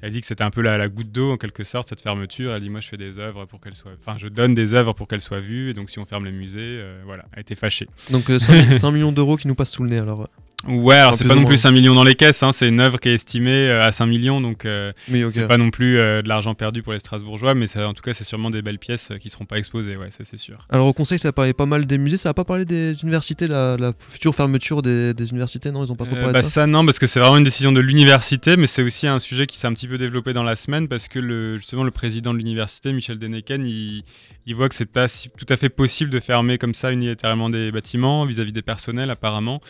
elle 0.00 0.10
dit 0.10 0.20
que 0.20 0.26
c'était 0.26 0.44
un 0.44 0.50
peu 0.50 0.62
la, 0.62 0.78
la 0.78 0.88
goutte 0.88 1.12
d'eau 1.12 1.32
en 1.32 1.36
quelque 1.36 1.64
sorte 1.64 1.88
cette 1.88 2.00
fermeture. 2.00 2.54
Elle 2.54 2.62
dit 2.62 2.70
moi 2.70 2.80
je 2.80 2.88
fais 2.88 2.96
des 2.96 3.18
œuvres 3.18 3.44
pour 3.44 3.60
qu'elles 3.60 3.74
soient, 3.74 3.92
enfin 3.98 4.16
je 4.18 4.28
donne 4.28 4.54
des 4.54 4.74
œuvres 4.74 4.92
pour 4.94 5.08
qu'elles 5.08 5.20
soient 5.20 5.40
vues 5.40 5.70
et 5.70 5.74
donc 5.74 5.90
si 5.90 5.98
on 5.98 6.04
ferme 6.04 6.24
les 6.24 6.32
musées, 6.32 6.82
voilà, 7.04 7.24
elle 7.32 7.38
a 7.38 7.40
été 7.40 7.54
fâchée. 7.54 7.86
Donc 8.10 8.24
5, 8.26 8.72
5 8.72 8.90
millions 8.92 9.12
d'euros 9.12 9.36
qui 9.36 9.48
nous 9.48 9.54
passent 9.54 9.70
sous 9.70 9.84
le 9.84 9.91
alors. 9.98 10.28
Ouais, 10.68 10.94
alors 10.94 11.16
c'est 11.16 11.26
pas 11.26 11.34
non 11.34 11.44
plus 11.44 11.56
5 11.56 11.72
millions 11.72 11.94
dans 11.94 12.04
les 12.04 12.14
caisses, 12.14 12.42
hein, 12.42 12.52
c'est 12.52 12.68
une 12.68 12.80
œuvre 12.80 13.00
qui 13.00 13.08
est 13.08 13.14
estimée 13.14 13.68
euh, 13.68 13.82
à 13.82 13.90
5 13.90 14.06
millions, 14.06 14.40
donc 14.40 14.64
euh, 14.64 14.92
c'est 15.08 15.48
pas 15.48 15.56
non 15.56 15.70
plus 15.70 15.98
euh, 15.98 16.22
de 16.22 16.28
l'argent 16.28 16.54
perdu 16.54 16.82
pour 16.82 16.92
les 16.92 17.00
Strasbourgeois, 17.00 17.54
mais 17.54 17.66
ça, 17.66 17.88
en 17.88 17.94
tout 17.94 18.02
cas 18.02 18.14
c'est 18.14 18.24
sûrement 18.24 18.48
des 18.48 18.62
belles 18.62 18.78
pièces 18.78 19.12
qui 19.20 19.28
seront 19.28 19.44
pas 19.44 19.58
exposées, 19.58 19.96
ouais, 19.96 20.10
ça 20.10 20.24
c'est 20.24 20.36
sûr. 20.36 20.58
Alors 20.70 20.86
au 20.86 20.92
conseil 20.92 21.18
ça 21.18 21.32
parlait 21.32 21.52
pas 21.52 21.66
mal 21.66 21.86
des 21.86 21.98
musées, 21.98 22.16
ça 22.16 22.28
a 22.28 22.34
pas 22.34 22.44
parlé 22.44 22.64
des 22.64 22.94
universités, 23.02 23.48
la, 23.48 23.76
la 23.76 23.92
future 24.08 24.34
fermeture 24.34 24.82
des, 24.82 25.12
universités, 25.30 25.72
non 25.72 25.84
Ils 25.84 25.90
ont 25.90 25.96
pas 25.96 26.04
trop 26.04 26.14
parlé 26.14 26.28
de 26.28 26.32
bah, 26.32 26.42
ça 26.42 26.50
Ça 26.50 26.66
non, 26.68 26.84
parce 26.84 27.00
que 27.00 27.08
c'est 27.08 27.18
vraiment 27.18 27.38
une 27.38 27.44
décision 27.44 27.72
de 27.72 27.80
l'université, 27.80 28.56
mais 28.56 28.68
c'est 28.68 28.82
aussi 28.82 29.08
un 29.08 29.18
sujet 29.18 29.46
qui 29.46 29.58
s'est 29.58 29.66
un 29.66 29.72
petit 29.72 29.88
peu 29.88 29.98
développé 29.98 30.32
dans 30.32 30.44
la 30.44 30.54
semaine, 30.54 30.86
parce 30.86 31.08
que 31.08 31.18
le, 31.18 31.58
justement 31.58 31.82
le 31.82 31.90
président 31.90 32.32
de 32.32 32.38
l'université, 32.38 32.92
Michel 32.92 33.18
Deneken, 33.18 33.64
il, 33.66 34.04
il 34.46 34.54
voit 34.54 34.68
que 34.68 34.76
c'est 34.76 34.86
pas 34.86 35.06
tout 35.08 35.46
à 35.48 35.56
fait 35.56 35.70
possible 35.70 36.10
de 36.10 36.20
fermer 36.20 36.56
comme 36.56 36.74
ça 36.74 36.92
unilatéralement 36.92 37.50
des 37.50 37.72
bâtiments 37.72 38.24
vis-à-vis 38.24 38.50
-vis 38.50 38.54
des 38.54 38.62
personnels 38.62 39.10
apparemment. 39.10 39.60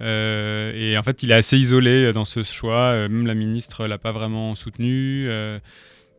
Et 0.00 0.96
en 0.98 1.02
fait 1.02 1.22
il 1.22 1.30
est 1.30 1.34
assez 1.34 1.58
isolé 1.58 2.06
euh, 2.06 2.12
dans 2.12 2.24
ce 2.24 2.42
choix. 2.42 2.92
Euh, 2.92 3.08
même 3.08 3.26
la 3.26 3.34
ministre 3.34 3.86
l'a 3.86 3.98
pas 3.98 4.12
vraiment 4.12 4.54
soutenu. 4.54 5.26
Euh, 5.28 5.58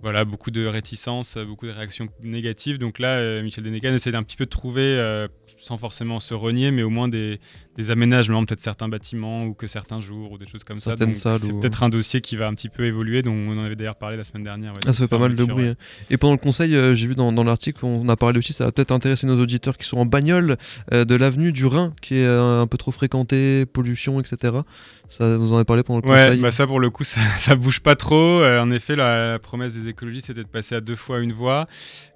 voilà, 0.02 0.25
beaucoup 0.25 0.52
de 0.52 0.66
réticences, 0.66 1.38
beaucoup 1.38 1.66
de 1.66 1.72
réactions 1.72 2.10
négatives. 2.24 2.78
Donc 2.78 3.00
là, 3.00 3.42
Michel 3.42 3.64
Denecan 3.64 3.94
essaie 3.94 4.12
d'un 4.12 4.24
petit 4.24 4.36
peu 4.36 4.44
de 4.44 4.50
trouver 4.50 5.28
sans 5.57 5.78
forcément 5.78 6.19
se 6.19 6.34
renier, 6.34 6.72
mais 6.72 6.84
au 6.84 6.90
moins 6.90 7.07
des, 7.07 7.40
des 7.78 7.90
aménagements, 7.90 8.44
peut-être 8.45 8.60
certains 8.60 8.88
bâtiments 8.88 9.44
ou 9.44 9.54
que 9.54 9.66
certains 9.66 10.00
jours 10.00 10.34
ou 10.34 10.38
des 10.38 10.45
choses 10.45 10.63
comme 10.63 10.80
ça. 10.80 10.95
C'est 10.98 11.60
peut-être 11.60 11.84
un 11.84 11.90
dossier 11.90 12.22
qui 12.22 12.36
va 12.36 12.48
un 12.48 12.54
petit 12.54 12.69
peu 12.69 12.86
évoluer, 12.86 13.24
dont 13.24 13.34
on 13.34 13.57
en 13.57 13.63
avait 13.63 13.75
d'ailleurs 13.75 13.95
parlé 13.95 14.18
la 14.18 14.24
semaine 14.24 14.44
dernière. 14.44 14.74
ah, 14.86 14.94
ça 14.94 15.04
fait 15.04 15.07
pas 15.07 15.18
mal 15.18 15.36
de 15.36 15.44
bruit. 15.44 15.69
Hein. 15.69 15.75
Et 16.10 16.18
pendant 16.18 16.34
le 16.34 16.40
conseil, 16.40 16.75
euh, 16.75 16.94
j'ai 16.94 17.07
vu 17.07 17.16
dans, 17.16 17.31
dans 17.31 17.44
l'article, 17.44 17.86
on 17.86 18.07
a 18.10 18.16
parlé 18.16 18.38
aussi, 18.40 18.54
ça 18.54 18.66
va 18.66 18.72
peut-être 18.72 18.92
intéresser 18.92 19.25
nos 19.25 19.40
auditeurs 19.40 19.78
qui 19.78 19.88
sont 19.88 19.98
en 19.98 20.06
bagnole 20.06 20.57
euh, 20.92 21.06
de 21.06 21.16
l'avenue 21.16 21.51
du 21.51 21.66
Rhin, 21.66 21.94
qui 22.01 22.16
est 22.16 22.25
euh, 22.25 22.62
un 22.62 22.68
peu 22.68 22.78
trop 22.78 22.92
fréquentée, 22.92 23.66
pollution, 23.66 24.19
etc. 24.19 24.57
Ça, 25.10 25.38
vous 25.38 25.51
en 25.51 25.56
avez 25.56 25.66
parlé 25.66 25.84
pendant 25.84 26.01
le 26.01 26.12
ouais, 26.12 26.25
conseil 26.25 26.42
bah 26.42 26.51
ça 26.51 26.68
pour 26.68 26.80
le 26.80 26.89
coup, 26.89 27.04
ça, 27.06 27.22
ça 27.38 27.56
bouge 27.56 27.80
pas 27.80 27.96
trop. 27.96 28.44
en 28.44 28.72
effet, 28.72 28.96
la, 28.96 29.39
promesse 29.39 29.74
des 29.74 29.88
écologistes 29.88 30.28
c'était 30.28 30.44
de 30.44 30.48
passer 30.48 30.75
à 30.75 30.81
deux 30.81 30.96
fois 30.96 31.19
une 31.19 31.31
voie. 31.31 31.66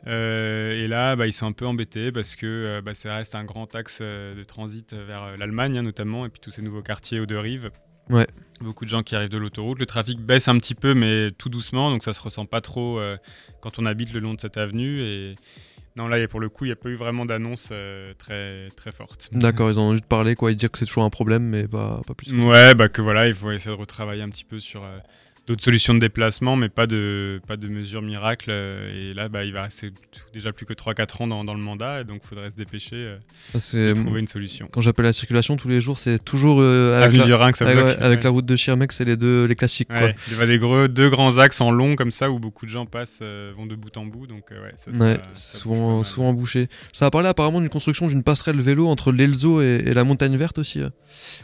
et 0.05 0.87
là, 0.87 1.15
bah, 1.15 1.27
ils 1.27 1.33
sont 1.33 1.47
un 1.47 1.51
peu 1.51 1.65
embêtés 1.65 2.11
parce 2.11 2.35
que 2.35 2.81
bah, 2.83 2.93
ça 2.93 3.15
reste 3.15 3.26
un 3.35 3.43
grand 3.43 3.73
axe 3.75 3.99
euh, 4.01 4.35
de 4.35 4.43
transit 4.43 4.93
vers 4.93 5.23
euh, 5.23 5.35
l'Allemagne 5.37 5.77
hein, 5.77 5.83
notamment, 5.83 6.25
et 6.25 6.29
puis 6.29 6.39
tous 6.39 6.51
ces 6.51 6.61
nouveaux 6.61 6.81
quartiers 6.81 7.19
aux 7.19 7.25
deux 7.25 7.39
rives. 7.39 7.71
Ouais. 8.09 8.27
Beaucoup 8.61 8.85
de 8.85 8.89
gens 8.89 9.03
qui 9.03 9.15
arrivent 9.15 9.29
de 9.29 9.37
l'autoroute. 9.37 9.79
Le 9.79 9.85
trafic 9.85 10.19
baisse 10.19 10.47
un 10.47 10.57
petit 10.57 10.75
peu, 10.75 10.93
mais 10.93 11.31
tout 11.37 11.49
doucement, 11.49 11.91
donc 11.91 12.03
ça 12.03 12.13
se 12.13 12.21
ressent 12.21 12.45
pas 12.45 12.61
trop 12.61 12.99
euh, 12.99 13.17
quand 13.61 13.79
on 13.79 13.85
habite 13.85 14.13
le 14.13 14.21
long 14.21 14.33
de 14.33 14.39
cette 14.39 14.55
avenue. 14.55 15.01
Et 15.01 15.35
non, 15.97 16.07
là, 16.07 16.25
pour 16.27 16.39
le 16.39 16.47
coup, 16.47 16.63
il 16.65 16.69
n'y 16.69 16.73
a 16.73 16.77
pas 16.77 16.89
eu 16.89 16.95
vraiment 16.95 17.25
d'annonce 17.25 17.73
très, 18.17 18.69
très 18.77 18.91
forte. 18.93 19.29
D'accord, 19.33 19.69
ils 19.69 19.79
ont 19.79 19.91
juste 19.91 20.05
parlé, 20.05 20.35
quoi. 20.35 20.51
Ils 20.51 20.55
disent 20.55 20.69
que 20.69 20.79
c'est 20.79 20.85
toujours 20.85 21.03
un 21.03 21.09
problème, 21.09 21.43
mais 21.43 21.67
pas, 21.67 21.99
pas 22.07 22.13
plus. 22.13 22.31
Ouais, 22.31 22.75
bah 22.75 22.87
que 22.87 23.01
voilà, 23.01 23.27
il 23.27 23.33
faut 23.33 23.51
essayer 23.51 23.75
de 23.75 23.79
retravailler 23.79 24.21
un 24.21 24.29
petit 24.29 24.45
peu 24.45 24.59
sur 24.61 24.85
d'autres 25.47 25.63
solutions 25.63 25.93
de 25.93 25.99
déplacement, 25.99 26.57
mais 26.57 26.67
pas 26.67 26.87
de, 26.87 27.39
pas 27.47 27.55
de 27.55 27.69
mesures 27.69 28.01
miracles. 28.01 28.49
Euh, 28.51 29.11
et 29.11 29.13
là, 29.13 29.29
bah, 29.29 29.45
il 29.45 29.53
va 29.53 29.63
rester 29.63 29.91
déjà 30.33 30.51
plus 30.51 30.65
que 30.65 30.73
3-4 30.73 31.23
ans 31.23 31.27
dans, 31.27 31.43
dans, 31.45 31.53
le 31.53 31.63
mandat, 31.63 32.01
et 32.01 32.03
donc 32.03 32.21
il 32.23 32.27
faudrait 32.27 32.51
se 32.51 32.57
dépêcher 32.57 32.95
euh, 32.95 33.17
de 33.53 33.93
trouver 33.93 34.19
une 34.19 34.27
solution. 34.27 34.67
Quand 34.71 34.81
j'appelle 34.81 35.05
la 35.05 35.13
circulation 35.13 35.55
tous 35.55 35.69
les 35.69 35.79
jours, 35.79 35.99
c'est 35.99 36.23
toujours 36.23 36.57
euh, 36.59 37.01
avec, 37.01 37.15
la, 37.17 37.23
avec, 38.01 38.23
la 38.23 38.29
route 38.29 38.45
de 38.45 38.55
Schirmeck, 38.57 38.91
c'est 38.91 39.05
les 39.05 39.15
deux 39.15 39.45
les 39.45 39.55
classiques. 39.55 39.87
Quoi. 39.87 40.11
Il 40.31 40.37
y 40.37 40.41
a 40.41 40.45
des 40.45 40.59
gros, 40.59 40.89
deux 40.89 41.09
grands 41.09 41.37
axes 41.37 41.61
en 41.61 41.71
long 41.71 41.95
comme 41.95 42.11
ça 42.11 42.29
où 42.29 42.39
beaucoup 42.39 42.65
de 42.65 42.71
gens 42.71 42.85
passent, 42.85 43.23
vont 43.55 43.65
de 43.65 43.75
bout 43.75 43.95
en 43.95 44.05
bout, 44.05 44.27
donc 44.27 44.43
ouais, 44.51 44.73
ça, 44.75 44.91
ça, 44.91 45.17
souvent, 45.33 46.03
souvent 46.03 46.33
bouché. 46.33 46.67
Ça 46.91 47.05
a 47.05 47.09
parlé 47.09 47.29
apparemment 47.29 47.61
d'une 47.61 47.69
construction 47.69 48.07
d'une 48.07 48.23
passerelle 48.23 48.59
vélo 48.59 48.87
entre 48.87 49.13
l'Elzo 49.13 49.61
et, 49.61 49.93
la 49.93 50.03
montagne 50.03 50.35
verte 50.35 50.57
aussi. 50.57 50.81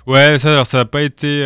Ouais, 0.06 0.38
ça, 0.40 0.52
alors, 0.52 0.66
ça 0.66 0.78
n'a 0.80 0.86
pas 0.86 1.04
été 1.04 1.42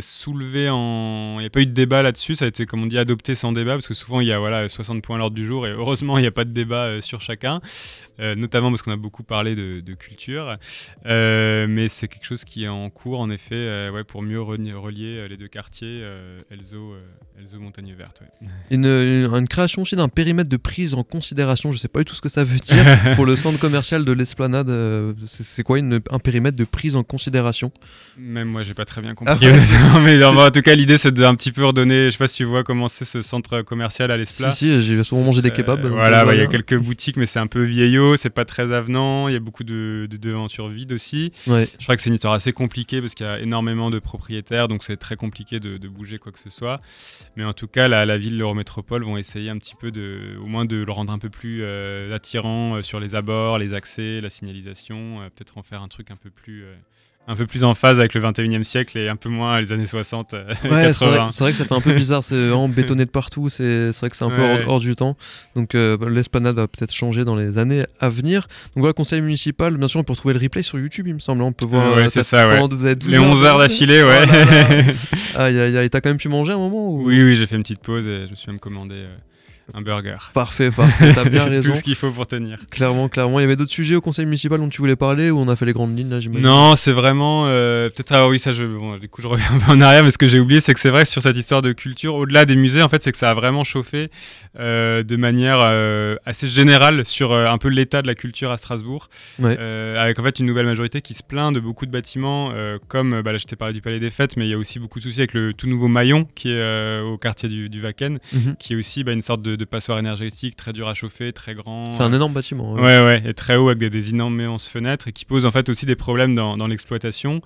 soulevé 0.00 0.70
en. 0.70 1.34
Il 1.36 1.40
n'y 1.40 1.46
a 1.46 1.50
pas 1.50 1.60
eu 1.60 1.66
de 1.66 1.72
débat 1.72 1.97
là-dessus. 2.02 2.36
Ça 2.36 2.44
a 2.44 2.48
été, 2.48 2.66
comme 2.66 2.82
on 2.82 2.86
dit, 2.86 2.98
adopté 2.98 3.34
sans 3.34 3.52
débat, 3.52 3.72
parce 3.74 3.86
que 3.88 3.94
souvent, 3.94 4.20
il 4.20 4.28
y 4.28 4.32
a 4.32 4.38
voilà, 4.38 4.68
60 4.68 5.02
points 5.02 5.16
à 5.16 5.18
l'ordre 5.18 5.36
du 5.36 5.46
jour, 5.46 5.66
et 5.66 5.70
heureusement, 5.70 6.18
il 6.18 6.22
n'y 6.22 6.26
a 6.26 6.32
pas 6.32 6.44
de 6.44 6.52
débat 6.52 6.84
euh, 6.84 7.00
sur 7.00 7.20
chacun, 7.20 7.60
euh, 8.20 8.34
notamment 8.34 8.70
parce 8.70 8.82
qu'on 8.82 8.92
a 8.92 8.96
beaucoup 8.96 9.22
parlé 9.22 9.54
de, 9.54 9.94
culture. 9.94 10.56
Euh, 11.06 11.66
mais 11.68 11.88
c'est 11.88 12.08
quelque 12.08 12.24
chose 12.24 12.44
qui 12.44 12.64
est 12.64 12.68
en 12.68 12.88
cours, 12.90 13.20
en 13.20 13.30
effet, 13.30 13.88
ouais, 13.90 14.04
pour 14.04 14.22
mieux 14.22 14.40
relier 14.40 15.28
les 15.28 15.36
deux 15.36 15.48
quartiers, 15.48 16.02
Elzo, 16.50 16.94
Elzo 17.38 17.58
Montagne 17.58 17.94
Verte. 17.96 18.22
Une, 18.70 18.84
une, 18.84 19.48
création 19.48 19.82
aussi 19.82 19.96
d'un 19.96 20.08
périmètre 20.08 20.48
de 20.48 20.56
prise 20.56 20.94
en 20.94 21.02
considération, 21.02 21.72
je 21.72 21.76
ne 21.76 21.80
sais 21.80 21.88
pas 21.88 22.00
du 22.00 22.04
tout 22.04 22.14
ce 22.14 22.20
que 22.20 22.28
ça 22.28 22.44
veut 22.44 22.58
dire, 22.58 22.84
pour 23.16 23.24
le 23.24 23.34
centre 23.34 23.58
commercial 23.58 24.04
de 24.04 24.12
l'Esplanade. 24.12 24.70
c'est 25.26 25.62
quoi 25.62 25.78
une, 25.78 26.00
un 26.10 26.18
périmètre 26.18 26.56
de 26.56 26.64
prise 26.64 26.96
en 26.96 27.02
considération? 27.02 27.72
Même 28.18 28.48
moi, 28.48 28.62
j'ai 28.62 28.74
pas 28.74 28.84
très 28.84 29.00
bien 29.00 29.14
compris. 29.14 29.34
Ah 29.90 30.00
mais 30.00 30.22
en 30.24 30.50
tout 30.50 30.60
cas, 30.62 30.74
l'idée, 30.74 30.98
c'est 30.98 31.12
de 31.12 31.24
un 31.24 31.34
petit 31.34 31.52
peu 31.52 31.64
redonner. 31.64 31.87
Je 31.88 32.10
sais 32.10 32.18
pas 32.18 32.28
si 32.28 32.36
tu 32.36 32.44
vois 32.44 32.64
comment 32.64 32.88
c'est 32.88 33.04
ce 33.04 33.22
centre 33.22 33.62
commercial 33.62 34.10
à 34.10 34.16
l'Esplat. 34.16 34.52
Si, 34.52 34.66
si 34.66 34.82
j'ai 34.84 35.02
souvent 35.02 35.24
mangé 35.24 35.42
des 35.42 35.50
kebabs. 35.50 35.86
voilà, 35.86 36.24
il 36.34 36.38
y 36.38 36.42
a 36.42 36.46
quelques 36.46 36.78
boutiques, 36.78 37.16
mais 37.16 37.26
c'est 37.26 37.38
un 37.38 37.46
peu 37.46 37.62
vieillot, 37.62 38.16
c'est 38.16 38.30
pas 38.30 38.44
très 38.44 38.72
avenant. 38.72 39.28
Il 39.28 39.34
y 39.34 39.36
a 39.36 39.40
beaucoup 39.40 39.64
de, 39.64 40.06
de 40.10 40.16
devantures 40.16 40.68
vides 40.68 40.92
aussi. 40.92 41.32
Ouais. 41.46 41.68
Je 41.78 41.84
crois 41.84 41.96
que 41.96 42.02
c'est 42.02 42.10
une 42.10 42.14
histoire 42.14 42.34
assez 42.34 42.52
compliquée 42.52 43.00
parce 43.00 43.14
qu'il 43.14 43.26
y 43.26 43.28
a 43.28 43.40
énormément 43.40 43.90
de 43.90 43.98
propriétaires, 43.98 44.68
donc 44.68 44.84
c'est 44.84 44.96
très 44.96 45.16
compliqué 45.16 45.60
de, 45.60 45.88
bouger 45.88 46.18
quoi 46.18 46.32
que 46.32 46.38
ce 46.38 46.50
soit. 46.50 46.78
Mais 47.36 47.44
en 47.44 47.52
tout 47.52 47.66
cas, 47.66 47.88
la, 47.88 48.04
la 48.04 48.18
ville, 48.18 48.36
l'Eurométropole 48.36 49.04
vont 49.04 49.16
essayer 49.16 49.50
un 49.50 49.58
petit 49.58 49.74
peu 49.74 49.90
de, 49.90 50.36
au 50.42 50.46
moins 50.46 50.64
de 50.64 50.76
le 50.76 50.92
rendre 50.92 51.12
un 51.12 51.18
peu 51.18 51.30
plus 51.30 51.60
euh, 51.62 52.14
attirant 52.14 52.76
euh, 52.76 52.82
sur 52.82 53.00
les 53.00 53.14
abords, 53.14 53.58
les 53.58 53.74
accès, 53.74 54.20
la 54.20 54.30
signalisation, 54.30 55.20
euh, 55.20 55.24
peut-être 55.30 55.58
en 55.58 55.62
faire 55.62 55.82
un 55.82 55.88
truc 55.88 56.10
un 56.10 56.16
peu 56.16 56.30
plus 56.30 56.64
un 57.28 57.36
peu 57.36 57.46
plus 57.46 57.62
en 57.62 57.74
phase 57.74 58.00
avec 58.00 58.14
le 58.14 58.22
21e 58.22 58.64
siècle 58.64 58.96
et 58.96 59.08
un 59.08 59.16
peu 59.16 59.28
moins 59.28 59.60
les 59.60 59.72
années 59.72 59.86
60 59.86 60.32
euh, 60.32 60.44
ouais, 60.64 60.92
C'est 60.94 61.04
vrai, 61.04 61.52
que 61.52 61.58
ça 61.58 61.66
fait 61.66 61.74
un 61.74 61.80
peu 61.82 61.92
bizarre, 61.92 62.24
c'est 62.24 62.34
vraiment 62.34 62.70
bétonné 62.70 63.04
de 63.04 63.10
partout, 63.10 63.50
c'est 63.50 63.90
vrai 63.90 64.08
que 64.08 64.16
c'est 64.16 64.24
un 64.24 64.30
peu 64.30 64.42
hors, 64.66 64.80
du 64.80 64.96
temps. 64.96 65.16
Donc 65.54 65.74
euh, 65.74 65.98
l'esplanade 66.08 66.56
va 66.56 66.66
peut-être 66.66 66.94
changer 66.94 67.24
dans 67.24 67.36
les 67.36 67.58
années 67.58 67.84
à 68.00 68.08
venir. 68.08 68.42
Donc 68.74 68.78
voilà, 68.78 68.94
conseil 68.94 69.20
municipal, 69.20 69.76
bien 69.76 69.88
sûr, 69.88 70.00
on 70.00 70.04
peut 70.04 70.14
retrouver 70.14 70.34
le 70.34 70.40
replay 70.40 70.62
sur 70.62 70.78
YouTube, 70.78 71.06
il 71.06 71.14
me 71.14 71.18
semble. 71.18 71.42
On 71.42 71.52
peut 71.52 71.66
voir 71.66 71.96
ouais, 71.96 72.04
euh, 72.04 72.22
ça, 72.22 72.46
les 73.06 73.18
11 73.18 73.44
heures 73.44 73.58
d'affilée, 73.58 74.02
ouais. 74.02 74.94
ah, 75.36 75.50
y 75.50 75.76
a, 75.76 75.88
t'as 75.88 76.00
quand 76.00 76.08
même 76.08 76.18
pu 76.18 76.30
manger 76.30 76.54
un 76.54 76.58
moment 76.58 76.94
Oui, 76.94 77.22
oui, 77.22 77.36
j'ai 77.36 77.46
fait 77.46 77.56
une 77.56 77.62
petite 77.62 77.82
pause 77.82 78.06
et 78.06 78.24
je 78.24 78.30
me 78.30 78.36
suis 78.36 78.50
même 78.50 78.60
commandé 78.60 78.94
un 79.74 79.82
burger. 79.82 80.16
Parfait, 80.32 80.70
parfait, 80.70 81.12
t'as 81.14 81.28
bien 81.28 81.44
raison. 81.48 81.70
Tout 81.70 81.76
ce 81.76 81.82
qu'il 81.82 81.94
faut 81.94 82.10
pour 82.10 82.26
tenir. 82.26 82.58
Clairement, 82.70 83.08
clairement. 83.08 83.38
Il 83.38 83.42
y 83.42 83.44
avait 83.44 83.56
d'autres 83.56 83.70
sujets 83.70 83.94
au 83.96 84.00
conseil 84.00 84.24
municipal 84.24 84.58
dont 84.58 84.68
tu 84.68 84.78
voulais 84.80 84.96
parler 84.96 85.30
ou 85.30 85.38
on 85.38 85.48
a 85.48 85.56
fait 85.56 85.66
les 85.66 85.72
grandes 85.72 85.96
lignes 85.96 86.10
là, 86.10 86.20
j'imagine? 86.20 86.46
Non, 86.46 86.74
c'est 86.76 86.92
vraiment. 86.92 87.44
Euh, 87.48 87.90
peut-être, 87.90 88.12
ah 88.12 88.28
oui, 88.28 88.38
ça, 88.38 88.52
je, 88.52 88.64
bon, 88.64 88.96
du 88.96 89.08
coup, 89.08 89.20
je 89.22 89.26
reviens 89.26 89.46
un 89.52 89.58
peu 89.58 89.72
en 89.72 89.80
arrière, 89.80 90.02
mais 90.04 90.10
ce 90.10 90.18
que 90.18 90.26
j'ai 90.28 90.40
oublié, 90.40 90.60
c'est 90.60 90.72
que 90.74 90.80
c'est 90.80 90.90
vrai 90.90 91.02
que 91.04 91.08
sur 91.08 91.20
cette 91.22 91.36
histoire 91.36 91.60
de 91.62 91.72
culture, 91.72 92.14
au-delà 92.14 92.44
des 92.46 92.56
musées, 92.56 92.82
en 92.82 92.88
fait, 92.88 93.02
c'est 93.02 93.12
que 93.12 93.18
ça 93.18 93.30
a 93.30 93.34
vraiment 93.34 93.62
chauffé 93.64 94.10
euh, 94.58 95.02
de 95.02 95.16
manière 95.16 95.58
euh, 95.60 96.16
assez 96.24 96.46
générale 96.46 97.04
sur 97.04 97.32
un 97.34 97.58
peu 97.58 97.68
l'état 97.68 98.00
de 98.02 98.06
la 98.06 98.14
culture 98.14 98.50
à 98.50 98.56
Strasbourg. 98.56 99.08
Ouais. 99.38 99.58
Avec 99.58 100.18
en 100.18 100.22
fait 100.22 100.38
une 100.38 100.46
nouvelle 100.46 100.66
majorité 100.66 101.00
qui 101.02 101.14
se 101.14 101.22
plaint 101.22 101.54
de 101.54 101.60
beaucoup 101.60 101.84
de 101.86 101.90
bâtiments, 101.90 102.50
comme 102.88 103.20
bah, 103.22 103.32
là, 103.32 103.38
je 103.38 103.44
t'ai 103.44 103.56
parlé 103.56 103.74
du 103.74 103.80
Palais 103.82 104.00
des 104.00 104.10
Fêtes, 104.10 104.36
mais 104.36 104.46
il 104.46 104.50
y 104.50 104.54
a 104.54 104.58
aussi 104.58 104.78
beaucoup 104.78 104.98
de 104.98 105.04
soucis 105.04 105.20
avec 105.20 105.34
le 105.34 105.52
tout 105.52 105.68
nouveau 105.68 105.88
Maillon 105.88 106.22
qui 106.34 106.52
est 106.52 107.00
au 107.00 107.18
quartier 107.18 107.48
du, 107.48 107.68
du 107.68 107.82
Wacken, 107.82 108.18
Mhm. 108.32 108.56
qui 108.58 108.72
est 108.72 108.76
aussi 108.76 109.04
bah, 109.04 109.12
une 109.12 109.22
sorte 109.22 109.42
de, 109.42 109.57
de 109.58 109.64
passoire 109.66 109.98
énergétique 109.98 110.56
très 110.56 110.72
dur 110.72 110.88
à 110.88 110.94
chauffer, 110.94 111.32
très 111.32 111.54
grand. 111.54 111.90
C'est 111.90 112.02
un 112.02 112.12
énorme 112.12 112.32
bâtiment. 112.32 112.72
Ouais, 112.74 113.04
ouais, 113.04 113.22
et 113.26 113.34
très 113.34 113.56
haut 113.56 113.68
avec 113.68 113.78
des, 113.78 113.90
des 113.90 114.10
immenses 114.10 114.66
fenêtres 114.68 115.08
et 115.08 115.12
qui 115.12 115.24
pose 115.24 115.44
en 115.44 115.50
fait 115.50 115.68
aussi 115.68 115.84
des 115.84 115.96
problèmes 115.96 116.34
dans, 116.34 116.56
dans 116.56 116.66
l'exploitation 116.66 117.40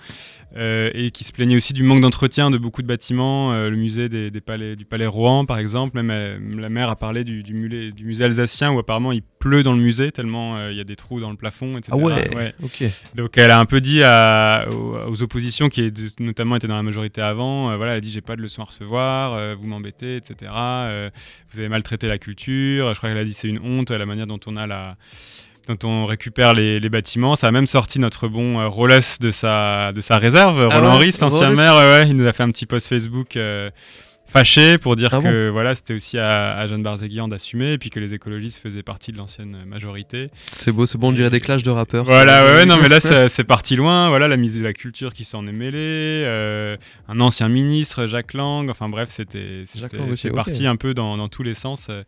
euh, 0.56 0.90
et 0.94 1.10
qui 1.10 1.24
se 1.24 1.32
plaignait 1.32 1.56
aussi 1.56 1.72
du 1.72 1.82
manque 1.82 2.00
d'entretien 2.02 2.50
de 2.50 2.58
beaucoup 2.58 2.82
de 2.82 2.86
bâtiments. 2.86 3.52
euh, 3.52 3.70
le 3.70 3.76
musée 3.76 4.08
des, 4.08 4.30
des 4.30 4.40
palais, 4.40 4.76
du 4.76 4.84
palais 4.84 5.06
Rohan, 5.06 5.46
par 5.46 5.58
exemple, 5.58 5.96
même 5.96 6.10
euh, 6.10 6.38
la 6.60 6.68
maire 6.68 6.90
a 6.90 6.96
parlé 6.96 7.24
du, 7.24 7.42
du, 7.42 7.54
mulé- 7.54 7.90
du 7.92 8.04
musée 8.04 8.24
alsacien 8.24 8.70
où 8.70 8.78
apparemment 8.78 9.12
il 9.12 9.22
pleut 9.42 9.64
dans 9.64 9.72
le 9.72 9.80
musée 9.80 10.12
tellement 10.12 10.56
euh, 10.56 10.70
il 10.70 10.76
y 10.76 10.80
a 10.80 10.84
des 10.84 10.94
trous 10.94 11.18
dans 11.18 11.30
le 11.30 11.36
plafond, 11.36 11.76
etc. 11.76 11.88
Ah 11.90 11.96
ouais, 11.96 12.54
ok. 12.62 12.84
Donc 13.16 13.36
elle 13.36 13.50
a 13.50 13.58
un 13.58 13.64
peu 13.64 13.80
dit 13.80 14.02
à- 14.04 14.66
aux, 14.70 14.96
aux 15.10 15.22
oppositions 15.22 15.68
qui 15.68 15.80
est- 15.82 16.20
notamment 16.20 16.54
étaient 16.54 16.68
dans 16.68 16.76
la 16.76 16.82
majorité 16.84 17.20
avant, 17.20 17.70
euh, 17.70 17.76
voilà, 17.76 17.92
elle 17.92 17.98
a 17.98 18.00
dit 18.00 18.12
j'ai 18.12 18.20
pas 18.20 18.36
de 18.36 18.40
leçons 18.42 18.62
à 18.62 18.66
recevoir, 18.66 19.32
euh, 19.34 19.56
vous 19.58 19.66
m'embêtez, 19.66 20.14
etc. 20.16 20.50
vous 21.50 21.58
avez 21.58 21.68
maltraité 21.68 22.06
la 22.06 22.18
culture. 22.18 22.92
Je 22.92 22.98
crois 22.98 23.08
qu'elle 23.08 23.18
a 23.18 23.24
dit 23.24 23.34
c'est 23.34 23.48
une 23.48 23.58
honte 23.58 23.90
la 23.90 24.06
manière 24.06 24.26
dont 24.28 24.40
on 24.46 24.56
a 24.56 24.66
la 24.68 24.96
dont 25.68 25.78
on 25.88 26.06
récupère 26.06 26.54
les, 26.54 26.80
les 26.80 26.88
bâtiments. 26.88 27.36
Ça 27.36 27.46
a 27.48 27.50
même 27.52 27.66
sorti 27.68 27.98
notre 28.00 28.26
bon 28.28 28.58
euh, 28.60 28.66
Rolles 28.68 29.00
de 29.20 29.30
sa, 29.30 29.92
de 29.92 30.00
sa 30.00 30.18
réserve. 30.18 30.68
Ah 30.70 30.76
Roland 30.78 30.98
ouais, 30.98 31.04
Ries, 31.06 31.16
l'ancien 31.20 31.50
maire, 31.54 31.74
ouais, 31.76 32.08
il 32.08 32.16
nous 32.16 32.26
a 32.26 32.32
fait 32.32 32.42
un 32.42 32.50
petit 32.50 32.66
post 32.66 32.88
Facebook 32.88 33.36
euh, 33.36 33.70
fâché 34.32 34.78
pour 34.78 34.96
dire 34.96 35.10
Ah 35.12 35.20
que 35.20 35.48
voilà, 35.50 35.74
c'était 35.74 35.94
aussi 35.94 36.18
à, 36.18 36.56
à 36.56 36.66
Jeanne 36.66 36.82
Barzéguian 36.82 37.28
d'assumer 37.28 37.72
et 37.74 37.78
puis 37.78 37.90
que 37.90 38.00
les 38.00 38.14
écologistes 38.14 38.60
faisaient 38.62 38.82
partie 38.82 39.12
de 39.12 39.18
l'ancienne 39.18 39.56
majorité. 39.66 40.30
C'est 40.52 40.72
beau, 40.72 40.86
c'est 40.86 40.98
bon, 40.98 41.08
on 41.08 41.12
dirait 41.12 41.30
des 41.30 41.40
clashs 41.40 41.62
de 41.62 41.70
rappeurs. 41.70 42.04
Voilà, 42.04 42.44
ouais, 42.44 42.52
ouais, 42.54 42.66
non, 42.66 42.76
mais 42.80 42.88
là, 42.88 43.00
c'est 43.28 43.44
parti 43.44 43.76
loin. 43.76 44.08
Voilà, 44.08 44.28
la 44.28 44.36
mise 44.36 44.58
de 44.58 44.64
la 44.64 44.72
culture 44.72 45.12
qui 45.12 45.24
s'en 45.24 45.46
est 45.46 45.52
mêlée. 45.52 45.78
euh, 46.24 46.76
un 47.08 47.20
ancien 47.20 47.48
ministre, 47.48 48.06
Jacques 48.06 48.34
Lang. 48.34 48.68
Enfin, 48.70 48.88
bref, 48.88 49.08
c'était, 49.10 49.64
parti 50.34 50.66
un 50.66 50.76
peu 50.76 50.94
dans, 50.94 51.16
dans 51.16 51.28
tous 51.28 51.42
les 51.42 51.54
sens. 51.54 51.88
euh, 51.90 52.02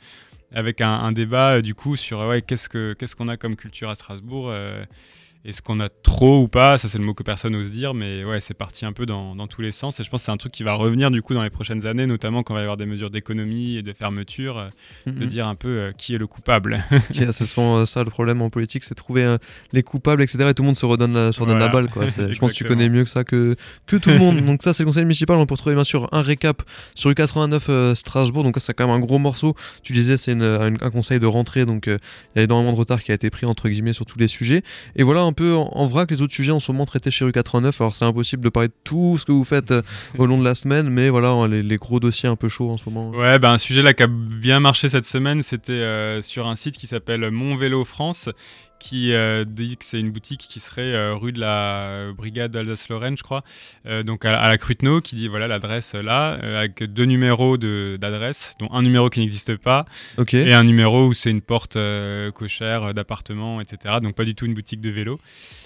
avec 0.57 0.81
un, 0.81 0.88
un 0.93 1.11
débat, 1.11 1.54
euh, 1.57 1.62
du 1.62 1.75
coup, 1.75 1.97
sur 1.97 2.21
ouais, 2.21 2.40
qu'est-ce, 2.40 2.69
que, 2.69 2.95
qu'est-ce 2.97 3.16
qu'on 3.16 3.26
a 3.28 3.37
comme 3.37 3.57
culture 3.57 3.90
à 3.90 3.97
Strasbourg 3.97 4.52
Est-ce 5.44 5.60
qu'on 5.60 5.78
a 5.80 5.88
trop 5.90 6.42
ou 6.42 6.48
pas? 6.48 6.78
Ça, 6.78 6.88
c'est 6.88 6.96
le 6.96 7.04
mot 7.04 7.12
que 7.12 7.22
personne 7.22 7.52
n'ose 7.52 7.70
dire. 7.70 7.92
Mais 7.92 8.24
ouais, 8.24 8.40
c'est 8.40 8.54
parti 8.54 8.86
un 8.86 8.92
peu 8.92 9.04
dans, 9.04 9.34
dans 9.36 9.46
tous 9.46 9.60
les 9.60 9.72
sens. 9.72 10.00
Et 10.00 10.04
je 10.04 10.08
pense 10.08 10.22
que 10.22 10.24
c'est 10.26 10.32
un 10.32 10.38
truc 10.38 10.52
qui 10.52 10.62
va 10.62 10.72
revenir, 10.72 11.10
du 11.10 11.20
coup, 11.20 11.34
dans 11.34 11.42
les 11.42 11.50
prochaines 11.50 11.86
années, 11.86 12.06
notamment 12.06 12.42
quand 12.42 12.54
il 12.54 12.56
va 12.56 12.60
y 12.60 12.62
avoir 12.62 12.78
des 12.78 12.86
mesures 12.86 13.10
d'économie 13.10 13.76
et 13.76 13.82
de 13.82 13.92
fermeture, 13.92 14.56
euh, 14.58 14.68
de 15.06 15.12
Mhm. 15.24 15.26
dire 15.26 15.46
un 15.46 15.54
peu 15.54 15.68
euh, 15.68 15.92
qui 15.92 16.14
est 16.14 16.18
le 16.18 16.26
coupable. 16.26 16.76
C'est 17.12 17.46
souvent 17.46 17.76
euh, 17.78 17.84
ça 17.84 18.02
le 18.02 18.10
problème 18.10 18.40
en 18.40 18.48
politique, 18.48 18.84
c'est 18.84 18.94
trouver 18.94 19.24
euh, 19.24 19.36
les 19.72 19.82
coupables, 19.82 20.22
etc. 20.22 20.46
Et 20.48 20.54
tout 20.54 20.62
le 20.62 20.68
monde 20.68 20.76
se 20.76 20.86
redonne 20.86 21.12
la, 21.12 21.32
se 21.32 21.40
redonne 21.40 21.58
la 21.58 21.68
balle. 21.68 21.88
Quoi. 21.90 22.06
Je 22.08 22.38
pense 22.38 22.52
que 22.52 22.56
tu 22.56 22.64
connais 22.64 22.88
mieux 22.88 23.04
que 23.04 23.10
ça 23.10 23.22
que, 23.24 23.54
que 23.86 23.96
tout 23.96 24.10
le 24.10 24.18
monde. 24.18 24.40
Donc 24.46 24.62
ça, 24.62 24.72
c'est 24.72 24.82
le 24.82 24.86
conseil 24.86 25.04
municipal. 25.04 25.36
On 25.36 25.44
peut 25.46 25.54
retrouver 25.54 25.74
bien 25.74 25.84
sûr 25.84 26.08
un 26.12 26.22
récap 26.22 26.62
sur 26.94 27.10
le 27.10 27.14
89 27.14 27.66
euh, 27.68 27.94
Strasbourg. 27.94 28.44
Donc 28.44 28.54
ça, 28.56 28.60
c'est 28.60 28.74
quand 28.74 28.86
même 28.86 28.96
un 28.96 29.00
gros 29.00 29.18
morceau. 29.18 29.54
Tu 29.82 29.92
disais, 29.92 30.16
c'est 30.16 30.32
un 30.32 30.90
conseil 30.90 31.20
de 31.20 31.26
rentrée. 31.26 31.66
Donc 31.66 31.84
il 31.86 31.98
y 32.36 32.38
a 32.38 32.42
énormément 32.42 32.72
de 32.72 32.78
retard 32.78 33.02
qui 33.02 33.10
a 33.12 33.14
été 33.14 33.28
pris 33.28 33.44
entre 33.44 33.68
guillemets 33.68 33.92
sur 33.92 34.06
tous 34.06 34.18
les 34.18 34.28
sujets. 34.28 34.62
Et 34.96 35.02
voilà 35.02 35.20
un 35.22 35.34
peu 35.35 35.55
en, 35.55 35.87
vrac 35.87 36.11
les 36.11 36.23
autres 36.23 36.33
sujets 36.33 36.53
en 36.53 36.61
ce 36.61 36.73
moment 36.73 36.87
traités 36.87 37.11
chez 37.11 37.25
rue 37.25 37.33
89. 37.33 37.79
Alors 37.81 37.95
c'est 37.95 38.07
impossible 38.07 38.43
de 38.43 38.49
parler 38.49 38.69
de 38.69 38.75
tout 38.85 39.19
ce 39.19 39.26
que 39.26 39.33
vous 39.33 39.45
faites 39.45 39.71
euh, 39.71 39.83
au 40.19 40.25
long 40.25 40.38
de 40.38 40.45
la 40.45 40.55
semaine, 40.55 40.88
mais 40.88 41.11
voilà 41.11 41.29
hein, 41.29 41.49
les, 41.49 41.62
les 41.62 41.76
gros 41.76 42.00
dossiers 42.00 42.29
un 42.29 42.37
peu 42.37 42.49
chauds 42.49 42.71
en 42.71 42.79
ce 42.79 42.88
moment. 42.88 43.11
Ouais, 43.11 43.38
bah, 43.38 43.53
un 43.53 43.59
sujet 43.59 43.83
là 43.83 43.93
qui 43.93 44.03
a 44.03 44.07
bien 44.09 44.61
marché 44.61 44.88
cette 44.88 45.05
semaine, 45.05 45.43
c'était 45.43 45.73
euh, 45.73 46.23
sur 46.23 46.47
un 46.47 46.57
site 46.57 46.79
qui 46.79 46.87
s'appelle 46.87 47.31
Mon 47.31 47.55
Vélo 47.55 47.85
France, 47.85 48.31
qui 48.85 49.14
euh, 49.14 49.45
dit 49.47 49.76
que 49.79 49.85
c'est 49.85 49.99
une 49.99 50.11
boutique 50.11 50.41
qui 50.49 50.61
serait 50.61 50.93
euh, 50.95 51.14
rue 51.14 51.33
de 51.33 51.41
la 51.41 52.12
Brigade 52.17 52.50
d'Alsace-Lorraine, 52.50 53.17
je 53.17 53.23
crois, 53.23 53.43
euh, 53.87 54.03
donc 54.03 54.25
à, 54.26 54.37
à 54.38 54.49
la 54.50 54.59
Cruteno, 54.59 55.00
qui 55.00 55.17
dit 55.17 55.29
voilà 55.29 55.49
l'adresse 55.49 55.95
là, 55.95 56.38
euh, 56.43 56.59
avec 56.61 56.83
deux 56.85 57.05
numéros 57.07 57.57
de- 57.57 57.97
d'adresse, 57.99 58.57
dont 58.61 58.69
un 58.73 58.83
numéro 58.83 59.09
qui 59.09 59.21
n'existe 59.21 59.57
pas, 59.57 59.87
Ok. 60.19 60.35
et 60.35 60.53
un 60.53 60.64
numéro 60.64 61.07
où 61.07 61.14
c'est 61.14 61.31
une 61.31 61.41
porte 61.41 61.76
euh, 61.76 62.31
cochère 62.31 62.83
euh, 62.85 62.93
d'appartement, 62.93 63.61
etc. 63.62 63.97
Donc 64.03 64.14
pas 64.14 64.25
du 64.25 64.35
tout 64.35 64.45
une 64.45 64.55
boutique 64.55 64.81
de 64.83 64.91
vélo. 64.91 65.19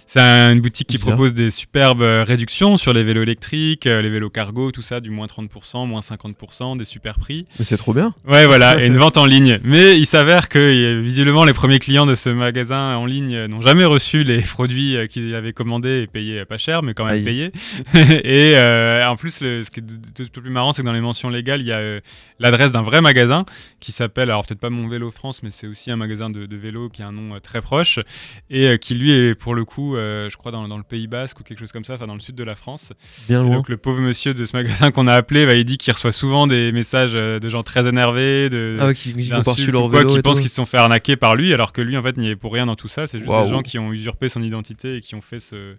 C'est 0.07 0.21
un- 0.21 0.53
une 0.53 0.61
boutique 0.61 0.87
qui 0.89 0.97
Bizarre. 0.97 1.15
propose 1.17 1.35
des 1.35 1.51
superbes 1.51 2.03
euh, 2.03 2.25
réductions 2.27 2.77
sur 2.77 2.93
les 2.93 3.03
vélos 3.03 3.23
électriques, 3.25 3.87
euh, 3.87 4.01
les 4.01 4.09
vélos 4.11 4.31
cargo, 4.31 4.71
tout 4.71 4.81
ça, 4.83 5.01
du 5.01 5.11
moins 5.11 5.27
30%, 5.27 5.87
moins 5.87 6.01
50%, 6.03 6.77
des 6.77 6.85
super 6.85 7.19
prix. 7.19 7.47
Mais 7.59 7.65
c'est 7.65 7.77
trop 7.77 7.93
bien. 7.93 8.15
Ouais, 8.27 8.47
voilà, 8.47 8.81
et 8.83 8.87
une 8.87 8.97
vente 9.05 9.19
en 9.19 9.25
ligne. 9.25 9.59
Mais 9.65 9.99
il 9.99 10.07
s'avère 10.07 10.49
que 10.49 10.59
euh, 10.59 11.01
visiblement 11.01 11.45
les 11.45 11.53
premiers 11.53 11.79
clients 11.81 12.07
de 12.07 12.15
ce 12.15 12.31
magasin 12.31 12.97
en 12.97 13.08
ligne 13.09 13.35
euh, 13.35 13.49
n'ont 13.49 13.63
jamais 13.63 13.85
reçu 13.85 14.23
les 14.25 14.41
produits 14.43 14.97
euh, 14.97 15.07
qu'ils 15.07 15.35
avaient 15.35 15.53
commandés 15.53 16.03
et 16.03 16.07
payés 16.07 16.41
euh, 16.41 16.45
pas 16.45 16.59
cher, 16.59 16.83
mais 16.83 16.95
quand 16.95 17.05
même 17.05 17.15
Aïe. 17.15 17.25
payés. 17.25 17.53
et 17.95 18.55
euh, 18.57 19.05
en 19.07 19.17
plus, 19.17 19.41
le, 19.41 19.65
ce 19.65 19.71
qui 19.71 19.81
est 19.81 19.85
le 20.21 20.41
plus 20.41 20.51
marrant, 20.51 20.73
c'est 20.73 20.83
que 20.83 20.87
dans 20.87 20.93
les 20.93 21.01
mentions 21.01 21.29
légales, 21.29 21.61
il 21.61 21.67
y 21.67 21.73
a 21.73 21.79
euh, 21.79 22.01
l'adresse 22.39 22.73
d'un 22.73 22.83
vrai 22.83 23.01
magasin 23.01 23.45
qui 23.81 23.91
s'appelle, 23.93 24.31
alors 24.31 24.47
peut-être 24.47 24.61
pas 24.61 24.71
Mon 24.71 24.87
Vélo 24.89 25.11
France, 25.11 25.43
mais 25.43 25.51
c'est 25.51 25.67
aussi 25.67 25.91
un 25.91 25.97
magasin 25.97 26.31
de, 26.31 26.47
de 26.47 26.57
vélo 26.57 26.89
qui 26.89 27.03
a 27.03 27.09
un 27.09 27.13
nom 27.13 27.39
très 27.41 27.61
proche 27.63 27.99
et 28.51 28.79
qui 28.79 28.95
lui 28.95 29.11
est 29.13 29.35
pour 29.35 29.55
le 29.55 29.65
coup, 29.65 29.95
je 29.97 30.37
crois, 30.37 30.53
dans, 30.53 30.69
dans 30.69 30.77
le 30.77 30.83
Pays 30.83 31.07
Basque 31.07 31.41
ou 31.41 31.43
quelque 31.43 31.59
chose 31.59 31.73
comme 31.73 31.85
ça, 31.85 31.95
enfin 31.95 32.07
dans 32.07 32.15
le 32.15 32.21
sud 32.21 32.35
de 32.35 32.45
la 32.45 32.55
France. 32.55 32.93
Bien 33.29 33.43
loin. 33.43 33.57
donc 33.57 33.69
le 33.69 33.77
pauvre 33.77 34.01
monsieur 34.01 34.35
de 34.35 34.45
ce 34.47 34.57
magasin 34.57 34.91
qu'on 34.91 35.07
a 35.07 35.15
appelé, 35.15 35.47
bah, 35.47 35.55
il 35.55 35.65
dit 35.65 35.79
qu'il 35.79 35.93
reçoit 35.93 36.13
souvent 36.13 36.47
des 36.47 36.73
messages 36.73 37.13
de 37.15 37.49
gens 37.49 37.63
très 37.63 37.87
énervés, 37.89 38.49
de 38.49 38.77
Ah 38.81 38.87
ouais, 38.89 38.95
qui, 38.95 39.15
qui 39.15 39.29
leur 39.29 39.43
quoi, 39.43 40.23
pensent 40.23 40.37
tout. 40.37 40.43
qu'ils 40.43 40.51
se 40.51 40.57
sont 40.57 40.67
fait 40.67 40.77
arnaquer 40.79 41.17
par 41.17 41.37
lui, 41.37 41.53
alors 41.55 41.73
que 41.73 41.81
lui 41.81 41.97
en 41.97 42.03
fait 42.03 42.17
n'y 42.17 42.31
est 42.31 42.37
pour 42.37 42.53
rien 42.53 42.67
dans 42.67 42.77
tout 42.77 42.89
ça. 42.89 42.98
C'est 43.07 43.19
juste 43.19 43.31
des 43.31 43.51
gens 43.51 43.63
qui 43.63 43.79
ont 43.79 43.93
usurpé 43.93 44.29
son 44.29 44.43
identité 44.43 44.97
et 44.97 45.01
qui 45.01 45.15
ont 45.15 45.21
fait 45.21 45.41
ce, 45.41 45.75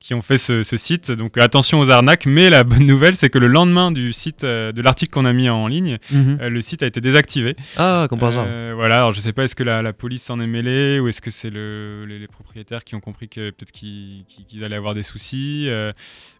qui 0.00 0.14
ont 0.14 0.22
fait 0.22 0.38
ce, 0.38 0.62
ce 0.62 0.76
site. 0.76 1.10
Donc 1.12 1.36
attention 1.38 1.80
aux 1.80 1.90
arnaques. 1.90 2.26
Mais 2.26 2.50
la 2.50 2.64
bonne 2.64 2.86
nouvelle, 2.86 3.16
c'est 3.16 3.30
que 3.30 3.38
le 3.38 3.46
lendemain 3.48 3.90
du 3.90 4.12
site, 4.12 4.44
euh, 4.44 4.72
de 4.72 4.80
l'article 4.82 5.12
qu'on 5.12 5.24
a 5.24 5.32
mis 5.32 5.48
en 5.48 5.66
ligne, 5.66 5.98
Mhm. 6.10 6.38
euh, 6.40 6.48
le 6.50 6.60
site 6.60 6.82
a 6.82 6.86
été 6.86 7.00
désactivé. 7.00 7.56
Ah, 7.76 8.06
comme 8.08 8.18
par. 8.18 8.32
Euh, 8.36 8.72
voilà, 8.74 8.96
alors 8.96 9.12
je 9.12 9.20
sais 9.20 9.32
pas, 9.32 9.44
est-ce 9.44 9.54
que 9.54 9.62
la, 9.64 9.82
la 9.82 9.92
police 9.92 10.22
s'en 10.22 10.40
est 10.40 10.46
mêlée 10.46 11.00
ou 11.00 11.08
est-ce 11.08 11.20
que 11.20 11.30
c'est 11.30 11.50
le, 11.50 12.04
les, 12.06 12.18
les 12.18 12.28
propriétaires 12.28 12.84
qui 12.84 12.94
ont 12.94 13.00
compris 13.00 13.28
que 13.28 13.50
peut-être 13.50 13.72
qu'ils 13.72 14.24
allaient 14.64 14.76
avoir 14.76 14.94
des 14.94 15.02
soucis. 15.02 15.66
euh, 15.68 15.90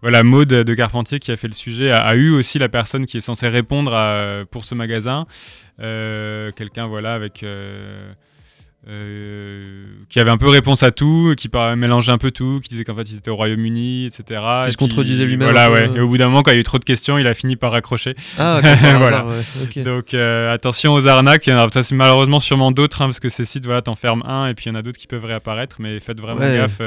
voilà, 0.02 0.23
Maud 0.23 0.49
de 0.49 0.75
Carpentier 0.75 1.19
qui 1.19 1.31
a 1.33 1.37
fait 1.37 1.47
le 1.49 1.52
sujet 1.55 1.91
a, 1.91 1.99
a 2.02 2.14
eu 2.14 2.31
aussi 2.31 2.59
la 2.59 2.69
personne 2.69 3.07
qui 3.07 3.17
est 3.19 3.21
censée 3.21 3.49
répondre 3.49 3.95
à- 3.95 4.45
pour 4.50 4.64
ce 4.64 4.75
magasin. 4.75 5.26
Euh, 5.81 6.50
Quelqu'un, 6.52 6.87
voilà, 6.87 7.14
avec. 7.14 7.43
euh, 7.43 8.12
euh, 8.89 9.65
qui 10.09 10.19
avait 10.19 10.31
un 10.31 10.37
peu 10.37 10.49
réponse 10.49 10.83
à 10.83 10.91
tout, 10.91 11.35
qui 11.37 11.49
mélangeait 11.77 12.11
un 12.12 12.19
peu 12.19 12.31
tout, 12.31 12.61
qui 12.62 12.69
disait 12.71 12.85
qu'en 12.85 12.97
fait 12.97 13.09
ils 13.11 13.17
étaient 13.19 13.31
au 13.31 13.37
Royaume-Uni, 13.37 14.07
etc. 14.07 14.41
Qui 14.65 14.69
Et 14.69 14.73
se 14.73 14.77
contredisait 14.77 15.25
lui-même 15.25 15.51
Voilà, 15.51 15.71
ouais. 15.71 15.89
Et 15.95 16.01
au 16.01 16.09
bout 16.09 16.17
d'un 16.17 16.27
moment, 16.27 16.43
quand 16.43 16.51
il 16.51 16.55
y 16.55 16.57
a 16.57 16.61
eu 16.61 16.65
trop 16.65 16.79
de 16.79 16.85
questions, 16.85 17.17
il 17.19 17.27
a 17.27 17.35
fini 17.35 17.57
par 17.57 17.73
raccrocher. 17.73 18.15
Ah, 18.39 18.61
Voilà. 18.99 19.19
hasard, 19.19 19.27
ouais. 19.29 19.83
Donc 19.85 20.15
euh, 20.15 20.53
attention 20.53 20.95
aux 20.95 21.07
arnaques, 21.07 21.47
il 21.47 21.51
y 21.51 21.53
en 21.53 21.59
a 21.59 21.69
ça, 21.73 21.83
c'est 21.83 21.95
malheureusement 21.95 22.41
sûrement 22.41 22.73
d'autres, 22.73 23.03
hein, 23.03 23.07
parce 23.07 23.21
que 23.21 23.29
ces 23.29 23.45
sites, 23.45 23.65
voilà, 23.67 23.83
t'en 23.83 23.95
fermes 23.95 24.23
un, 24.27 24.49
et 24.49 24.55
puis 24.55 24.67
il 24.67 24.69
y 24.71 24.73
en 24.73 24.79
a 24.79 24.83
d'autres 24.83 24.99
qui 24.99 25.07
peuvent 25.07 25.25
réapparaître, 25.25 25.77
mais 25.79 26.01
faites 26.01 26.21
vraiment 26.21 26.41
Ouais. 26.41 26.57
gaffe. 26.57 26.81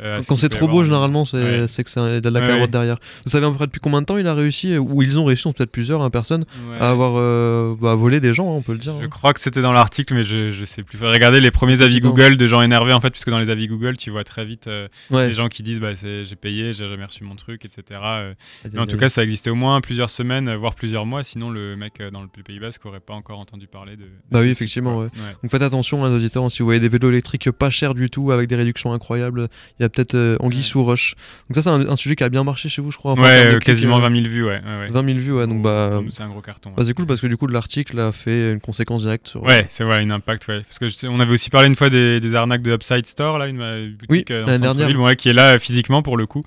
Euh, 0.00 0.22
Quand 0.26 0.36
c'est 0.36 0.48
trop 0.48 0.68
beau, 0.68 0.80
en- 0.80 0.84
généralement, 0.84 1.24
c'est 1.24 1.36
Ouais. 1.38 1.66
que 1.84 1.90
c'est 1.90 2.20
de 2.20 2.28
la 2.28 2.40
Ouais, 2.40 2.46
carotte 2.46 2.62
ouais. 2.62 2.68
derrière. 2.68 2.96
Vous 3.24 3.30
savez 3.30 3.46
à 3.46 3.50
peu 3.50 3.56
près 3.56 3.66
depuis 3.66 3.80
combien 3.80 4.00
de 4.00 4.06
temps 4.06 4.16
il 4.18 4.26
a 4.26 4.34
réussi, 4.34 4.76
ou 4.78 5.02
ils 5.02 5.18
ont 5.18 5.24
réussi, 5.24 5.44
peut-être 5.52 5.70
plusieurs 5.70 6.02
hein, 6.02 6.10
personnes, 6.10 6.44
à 6.80 6.90
avoir 6.90 7.14
euh, 7.16 7.74
bah, 7.80 7.94
volé 7.94 8.20
des 8.20 8.32
gens, 8.32 8.48
hein, 8.50 8.56
on 8.56 8.62
peut 8.62 8.72
le 8.72 8.78
dire. 8.78 8.94
Je 8.98 9.04
hein. 9.04 9.08
crois 9.08 9.32
que 9.32 9.40
c'était 9.40 9.62
dans 9.62 9.72
l'article, 9.72 10.14
mais 10.14 10.24
je, 10.24 10.50
je 10.50 10.64
sais 10.64 10.82
plus. 10.82 10.98
Faut 10.98 11.10
regarder 11.10 11.40
les 11.40 11.50
premiers 11.50 11.80
avis. 11.82 12.00
Google 12.00 12.36
de 12.36 12.46
gens 12.46 12.60
énervés, 12.62 12.92
en 12.92 13.00
fait, 13.00 13.10
puisque 13.10 13.30
dans 13.30 13.38
les 13.38 13.50
avis 13.50 13.68
Google, 13.68 13.96
tu 13.96 14.10
vois 14.10 14.24
très 14.24 14.44
vite 14.44 14.66
euh, 14.66 14.88
des 15.10 15.34
gens 15.34 15.48
qui 15.48 15.62
disent 15.62 15.80
bah, 15.80 15.90
j'ai 15.94 16.24
payé, 16.36 16.72
j'ai 16.72 16.88
jamais 16.88 17.04
reçu 17.04 17.24
mon 17.24 17.36
truc, 17.36 17.64
etc. 17.64 18.00
euh. 18.02 18.34
Aïe, 18.64 18.70
Mais 18.74 18.80
en 18.80 18.86
tout 18.86 18.96
cas, 18.96 19.08
ça 19.08 19.22
existait 19.22 19.50
au 19.50 19.54
moins 19.54 19.80
plusieurs 19.80 20.10
semaines, 20.10 20.52
voire 20.54 20.74
plusieurs 20.74 21.06
mois, 21.06 21.22
sinon 21.24 21.50
le 21.50 21.76
mec 21.76 22.02
dans 22.12 22.22
le 22.22 22.28
Pays 22.28 22.58
Basque 22.58 22.84
aurait 22.86 23.00
pas 23.00 23.14
encore 23.14 23.38
entendu 23.38 23.66
parler 23.66 23.96
de. 23.96 24.02
de 24.02 24.08
Bah 24.30 24.40
oui, 24.40 24.48
effectivement. 24.48 25.02
Donc 25.02 25.50
faites 25.50 25.62
attention, 25.62 26.04
hein, 26.04 26.10
les 26.10 26.16
auditeurs, 26.16 26.50
si 26.50 26.58
vous 26.60 26.66
voyez 26.66 26.80
des 26.80 26.88
vélos 26.88 27.08
électriques 27.10 27.50
pas 27.50 27.70
chers 27.70 27.94
du 27.94 28.10
tout, 28.10 28.32
avec 28.32 28.48
des 28.48 28.56
réductions 28.56 28.92
incroyables, 28.92 29.48
il 29.78 29.82
y 29.82 29.86
a 29.86 29.88
peut-être 29.88 30.14
euh, 30.14 30.36
Anguille 30.40 30.58
Ouais. 30.58 30.62
sous 30.62 30.82
roche. 30.84 31.14
Donc 31.48 31.56
ça, 31.56 31.62
c'est 31.62 31.68
un, 31.70 31.88
un 31.88 31.96
sujet 31.96 32.16
qui 32.16 32.24
a 32.24 32.28
bien 32.28 32.44
marché 32.44 32.68
chez 32.68 32.80
vous, 32.82 32.90
je 32.90 32.96
crois. 32.96 33.12
enfin, 33.12 33.22
en 33.22 33.24
Ouais, 33.24 33.46
euh, 33.46 33.50
clics, 33.52 33.64
quasiment 33.64 33.98
euh, 33.98 34.08
20 34.08 34.14
000 34.14 34.26
vues, 34.28 34.44
ouais. 34.44 34.60
ouais, 34.64 34.78
ouais. 34.80 34.88
20 34.90 35.04
000 35.04 35.18
vues, 35.18 35.32
ouais. 35.32 35.46
Donc 35.46 35.62
bah, 35.62 36.00
c'est 36.10 36.22
un 36.22 36.28
gros 36.28 36.40
carton. 36.40 36.70
ouais. 36.70 36.76
bah, 36.76 36.84
c'est 36.84 36.94
cool 36.94 37.06
parce 37.06 37.20
que 37.20 37.26
du 37.26 37.36
coup, 37.36 37.46
l'article 37.46 37.98
a 37.98 38.12
fait 38.12 38.52
une 38.52 38.60
conséquence 38.60 39.02
directe 39.02 39.28
sur. 39.28 39.42
Ouais, 39.42 39.66
c'est 39.70 39.84
voilà, 39.84 40.02
une 40.02 40.12
impact, 40.12 40.48
ouais. 40.48 40.62
Parce 40.62 40.78
que 40.78 41.06
on 41.06 41.20
avait 41.20 41.32
aussi 41.32 41.50
parlé 41.50 41.68
une 41.68 41.76
fois 41.76 41.90
des, 41.90 42.34
arnaques 42.34 42.62
de 42.62 42.72
Upside 42.74 43.06
Store, 43.06 43.38
là, 43.38 43.48
une, 43.48 43.94
boutique 43.94 44.08
oui, 44.10 44.24
euh, 44.30 44.58
dernière. 44.58 45.16
qui 45.16 45.28
est 45.28 45.32
là 45.32 45.58
physiquement 45.58 46.02
pour 46.02 46.16
le 46.16 46.26
coup. 46.26 46.44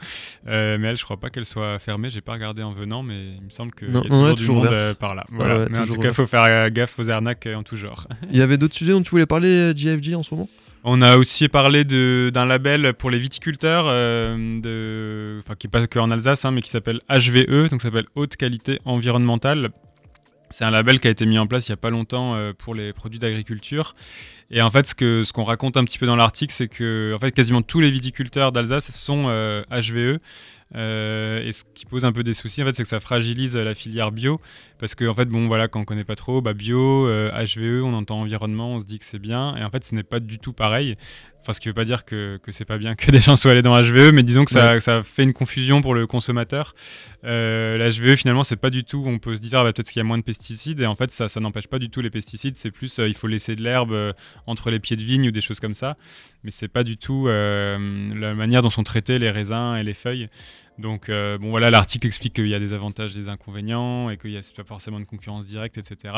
Euh, 0.48 0.78
mais 0.80 0.90
elle, 0.90 0.98
je 0.98 1.04
crois 1.04 1.18
pas 1.18 1.30
qu'elle 1.30 1.46
soit 1.46 1.80
fermée. 1.80 2.10
J'ai 2.10 2.22
pas 2.22 2.34
regardé 2.34 2.64
en 2.64 2.72
venant, 2.72 3.04
mais 3.04 3.16
il 3.40 3.46
me 3.46 3.50
semble 3.50 3.72
qu'il 3.74 3.90
y 3.94 3.98
a 3.98 4.02
toujours 4.02 4.34
du 4.36 4.52
monde 4.52 4.68
euh, 4.72 4.94
par 4.94 5.16
là. 5.16 5.24
Voilà. 5.32 5.68
mais 5.70 5.80
en 5.80 5.86
tout 5.86 6.00
cas, 6.00 6.10
il 6.10 6.14
faut 6.14 6.26
faire 6.28 6.70
gaffe 6.72 6.98
aux 7.00 7.10
arnaques 7.10 7.48
en 7.54 7.64
tout 7.64 7.76
genre. 7.76 8.08
Il 8.32 8.38
y 8.38 8.42
avait 8.42 8.58
d'autres 8.58 8.76
sujets 8.76 8.92
dont 8.94 9.02
tu 9.02 9.12
voulais 9.12 9.26
parler, 9.26 9.74
JFG, 9.76 10.16
en 10.16 10.24
ce 10.24 10.34
moment? 10.34 10.50
On 10.84 11.02
a 11.02 11.18
aussi 11.18 11.50
parlé 11.50 11.84
d'un 11.84 12.46
label 12.46 12.94
pour 12.94 13.07
les 13.10 13.20
viticulteurs, 13.20 13.86
de, 13.86 15.42
qui 15.60 15.68
n'est 15.68 15.72
pas 15.72 15.88
que 15.88 16.00
en 16.00 16.12
Alsace, 16.12 16.46
hein, 16.46 16.52
mais 16.52 16.62
qui 16.62 16.70
s'appelle 16.70 17.02
HVE, 17.10 17.70
donc 17.70 17.82
s'appelle 17.82 18.06
Haute 18.16 18.36
Qualité 18.36 18.80
Environnementale. 18.86 19.70
C'est 20.50 20.64
un 20.64 20.72
label 20.72 21.02
qui 21.02 21.08
a 21.08 21.12
été 21.12 21.26
mis 21.26 21.38
en 21.38 21.46
place 21.46 21.68
il 21.68 21.72
n'y 21.72 21.74
a 21.74 21.78
pas 21.78 21.90
longtemps 21.90 22.36
euh, 22.36 22.54
pour 22.58 22.74
les 22.74 22.94
produits 22.94 23.20
d'agriculture. 23.20 23.96
Et 24.50 24.62
en 24.62 24.72
fait, 24.72 24.88
ce 24.88 25.32
qu'on 25.34 25.44
raconte 25.44 25.76
un 25.76 25.84
petit 25.84 25.98
peu 25.98 26.06
dans 26.06 26.16
l'article, 26.16 26.54
c'est 26.54 26.70
que 26.70 27.14
en 27.14 27.20
fait, 27.20 27.32
quasiment 27.32 27.62
tous 27.62 27.82
les 27.82 27.92
viticulteurs 27.92 28.54
d'Alsace 28.54 28.92
sont 28.92 29.26
HVE. 29.70 30.20
Euh, 30.76 31.18
euh, 31.18 31.46
et 31.46 31.52
ce 31.54 31.64
qui 31.74 31.86
pose 31.86 32.06
un 32.06 32.12
peu 32.12 32.24
des 32.24 32.34
soucis, 32.34 32.62
en 32.62 32.66
fait, 32.66 32.74
c'est 32.74 32.84
que 32.84 32.90
ça 32.90 33.00
fragilise 33.00 33.56
la 33.56 33.76
filière 33.76 34.12
bio. 34.12 34.40
Parce 34.80 34.96
que, 34.96 35.06
en 35.06 35.14
fait, 35.14 35.26
bon, 35.26 35.48
voilà, 35.48 35.68
quand 35.68 35.80
on 35.80 35.86
connaît 35.86 36.04
pas 36.04 36.16
trop, 36.16 36.42
bah, 36.42 36.54
bio, 36.54 37.08
HVE, 37.08 37.84
on 37.84 37.94
entend 37.94 38.20
environnement, 38.20 38.76
on 38.76 38.80
se 38.80 38.86
dit 38.86 39.00
que 39.00 39.06
c'est 39.06 39.20
bien. 39.20 39.56
Et 39.58 39.64
en 39.64 39.70
fait, 39.70 39.84
ce 39.84 39.96
n'est 39.96 40.04
pas 40.04 40.20
du 40.20 40.40
tout 40.40 40.54
pareil. 40.54 40.96
Enfin, 41.48 41.54
ce 41.54 41.62
qui 41.62 41.70
veut 41.70 41.74
pas 41.74 41.86
dire 41.86 42.04
que, 42.04 42.38
que 42.44 42.52
c'est 42.52 42.66
pas 42.66 42.78
bien 42.78 42.96
que 42.96 43.10
des 43.10 43.22
gens 43.22 43.38
soient 43.38 43.52
allés 43.52 43.62
dans 43.62 43.82
HVE, 43.82 44.12
mais 44.12 44.22
disons 44.22 44.44
que 44.44 44.52
ça, 44.52 44.82
ça 44.82 45.02
fait 45.02 45.24
une 45.24 45.32
confusion 45.32 45.80
pour 45.80 45.96
le 45.96 46.06
consommateur. 46.06 46.74
Euh, 47.24 47.78
la 47.78 47.90
HVE, 47.90 48.18
finalement, 48.18 48.44
c'est 48.44 48.58
pas 48.58 48.70
du 48.70 48.84
tout. 48.84 49.02
On 49.08 49.18
peut 49.18 49.34
se 49.38 49.42
dire, 49.42 49.60
ah, 49.60 49.64
bah, 49.64 49.72
peut-être 49.72 49.90
qu'il 49.90 50.00
y 50.00 50.02
a 50.02 50.04
moins 50.04 50.18
de 50.18 50.24
pesticides, 50.24 50.82
et 50.82 50.86
en 50.86 50.96
fait, 50.96 51.10
ça, 51.10 51.30
ça 51.30 51.40
n'empêche 51.40 51.68
pas 51.68 51.80
du 51.80 51.90
tout 51.90 52.02
les 52.02 52.10
pesticides. 52.10 52.58
C'est 52.58 52.72
plus, 52.72 53.00
euh, 53.00 53.08
il 53.08 53.14
faut 53.14 53.28
laisser 53.28 53.56
de 53.56 53.64
l'herbe 53.64 53.94
euh, 53.94 54.12
entre 54.46 54.72
les 54.72 54.80
pieds 54.80 54.98
de 54.98 55.04
vigne 55.04 55.30
ou 55.30 55.32
des 55.32 55.40
choses 55.40 55.62
comme 55.62 55.74
ça. 55.74 55.96
Mais 56.44 56.52
c'est 56.52 56.68
pas 56.68 56.84
du 56.84 56.98
tout 56.98 57.30
euh, 57.30 57.78
la 58.14 58.34
manière 58.34 58.62
dont 58.62 58.70
sont 58.70 58.84
traités 58.84 59.18
les 59.18 59.32
raisins 59.32 59.78
et 59.78 59.84
les 59.84 59.94
feuilles. 59.94 60.28
Donc, 60.78 61.10
bon, 61.10 61.50
voilà, 61.50 61.70
l'article 61.70 62.08
explique 62.08 62.34
qu'il 62.34 62.48
y 62.48 62.56
a 62.56 62.60
des 62.60 62.74
avantages, 62.74 63.16
des 63.16 63.30
inconvénients, 63.30 64.10
et 64.10 64.18
qu'il 64.18 64.32
n'y 64.32 64.38
a 64.38 64.42
pas 64.56 64.64
forcément 64.64 65.00
de 65.00 65.06
concurrence 65.06 65.48
directe, 65.48 65.78
etc. 65.78 66.14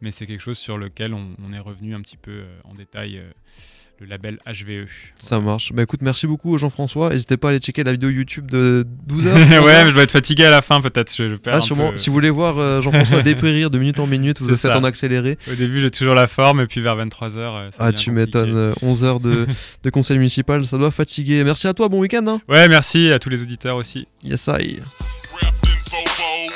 Mais 0.00 0.10
c'est 0.10 0.26
quelque 0.26 0.40
chose 0.40 0.58
sur 0.58 0.76
lequel 0.78 1.14
on, 1.14 1.34
on, 1.42 1.52
est 1.52 1.58
revenu 1.58 1.94
un 1.94 2.00
petit 2.00 2.18
peu 2.18 2.44
en 2.64 2.74
détail 2.74 3.22
le 4.00 4.06
label 4.06 4.38
HVE. 4.46 4.88
Ça 5.18 5.40
marche. 5.40 5.72
Bah 5.72 5.82
écoute, 5.82 6.00
merci 6.02 6.26
beaucoup 6.26 6.58
Jean-François. 6.58 7.10
N'hésitez 7.10 7.36
pas 7.36 7.48
à 7.48 7.50
aller 7.52 7.60
checker 7.60 7.82
la 7.82 7.92
vidéo 7.92 8.10
YouTube 8.10 8.50
de 8.50 8.86
12 9.06 9.24
h 9.24 9.32
ouais, 9.64 9.84
mais 9.84 9.90
je 9.90 9.94
vais 9.94 10.02
être 10.02 10.12
fatigué 10.12 10.44
à 10.44 10.50
la 10.50 10.62
fin 10.62 10.80
peut-être. 10.80 11.14
Je, 11.16 11.36
ah, 11.46 11.60
sûrement. 11.60 11.92
Si 11.96 12.10
vous 12.10 12.14
voulez 12.14 12.30
voir 12.30 12.58
euh, 12.58 12.80
Jean-François 12.82 13.22
dépérir 13.24 13.70
de 13.70 13.78
minute 13.78 13.98
en 13.98 14.06
minute, 14.06 14.40
vous 14.40 14.52
êtes 14.52 14.72
en 14.72 14.84
accéléré. 14.84 15.38
Au 15.50 15.54
début, 15.54 15.80
j'ai 15.80 15.90
toujours 15.90 16.14
la 16.14 16.26
forme 16.26 16.60
et 16.60 16.66
puis 16.66 16.80
vers 16.80 16.96
23h. 16.96 17.38
Euh, 17.38 17.70
ah, 17.78 17.92
tu 17.92 18.10
m'étonnes. 18.10 18.74
11 18.82 19.04
euh, 19.04 19.12
h 19.12 19.20
de, 19.22 19.46
de, 19.82 19.90
conseil 19.90 20.18
municipal, 20.18 20.64
ça 20.64 20.76
doit 20.76 20.90
fatiguer. 20.90 21.42
Merci 21.44 21.66
à 21.66 21.74
toi, 21.74 21.88
bon 21.88 22.00
week-end. 22.00 22.26
Hein. 22.26 22.40
Ouais, 22.48 22.68
merci 22.68 23.10
à 23.12 23.18
tous 23.18 23.30
les 23.30 23.40
auditeurs 23.40 23.76
aussi. 23.76 24.06
Yes, 24.22 24.48
I. 24.48 24.78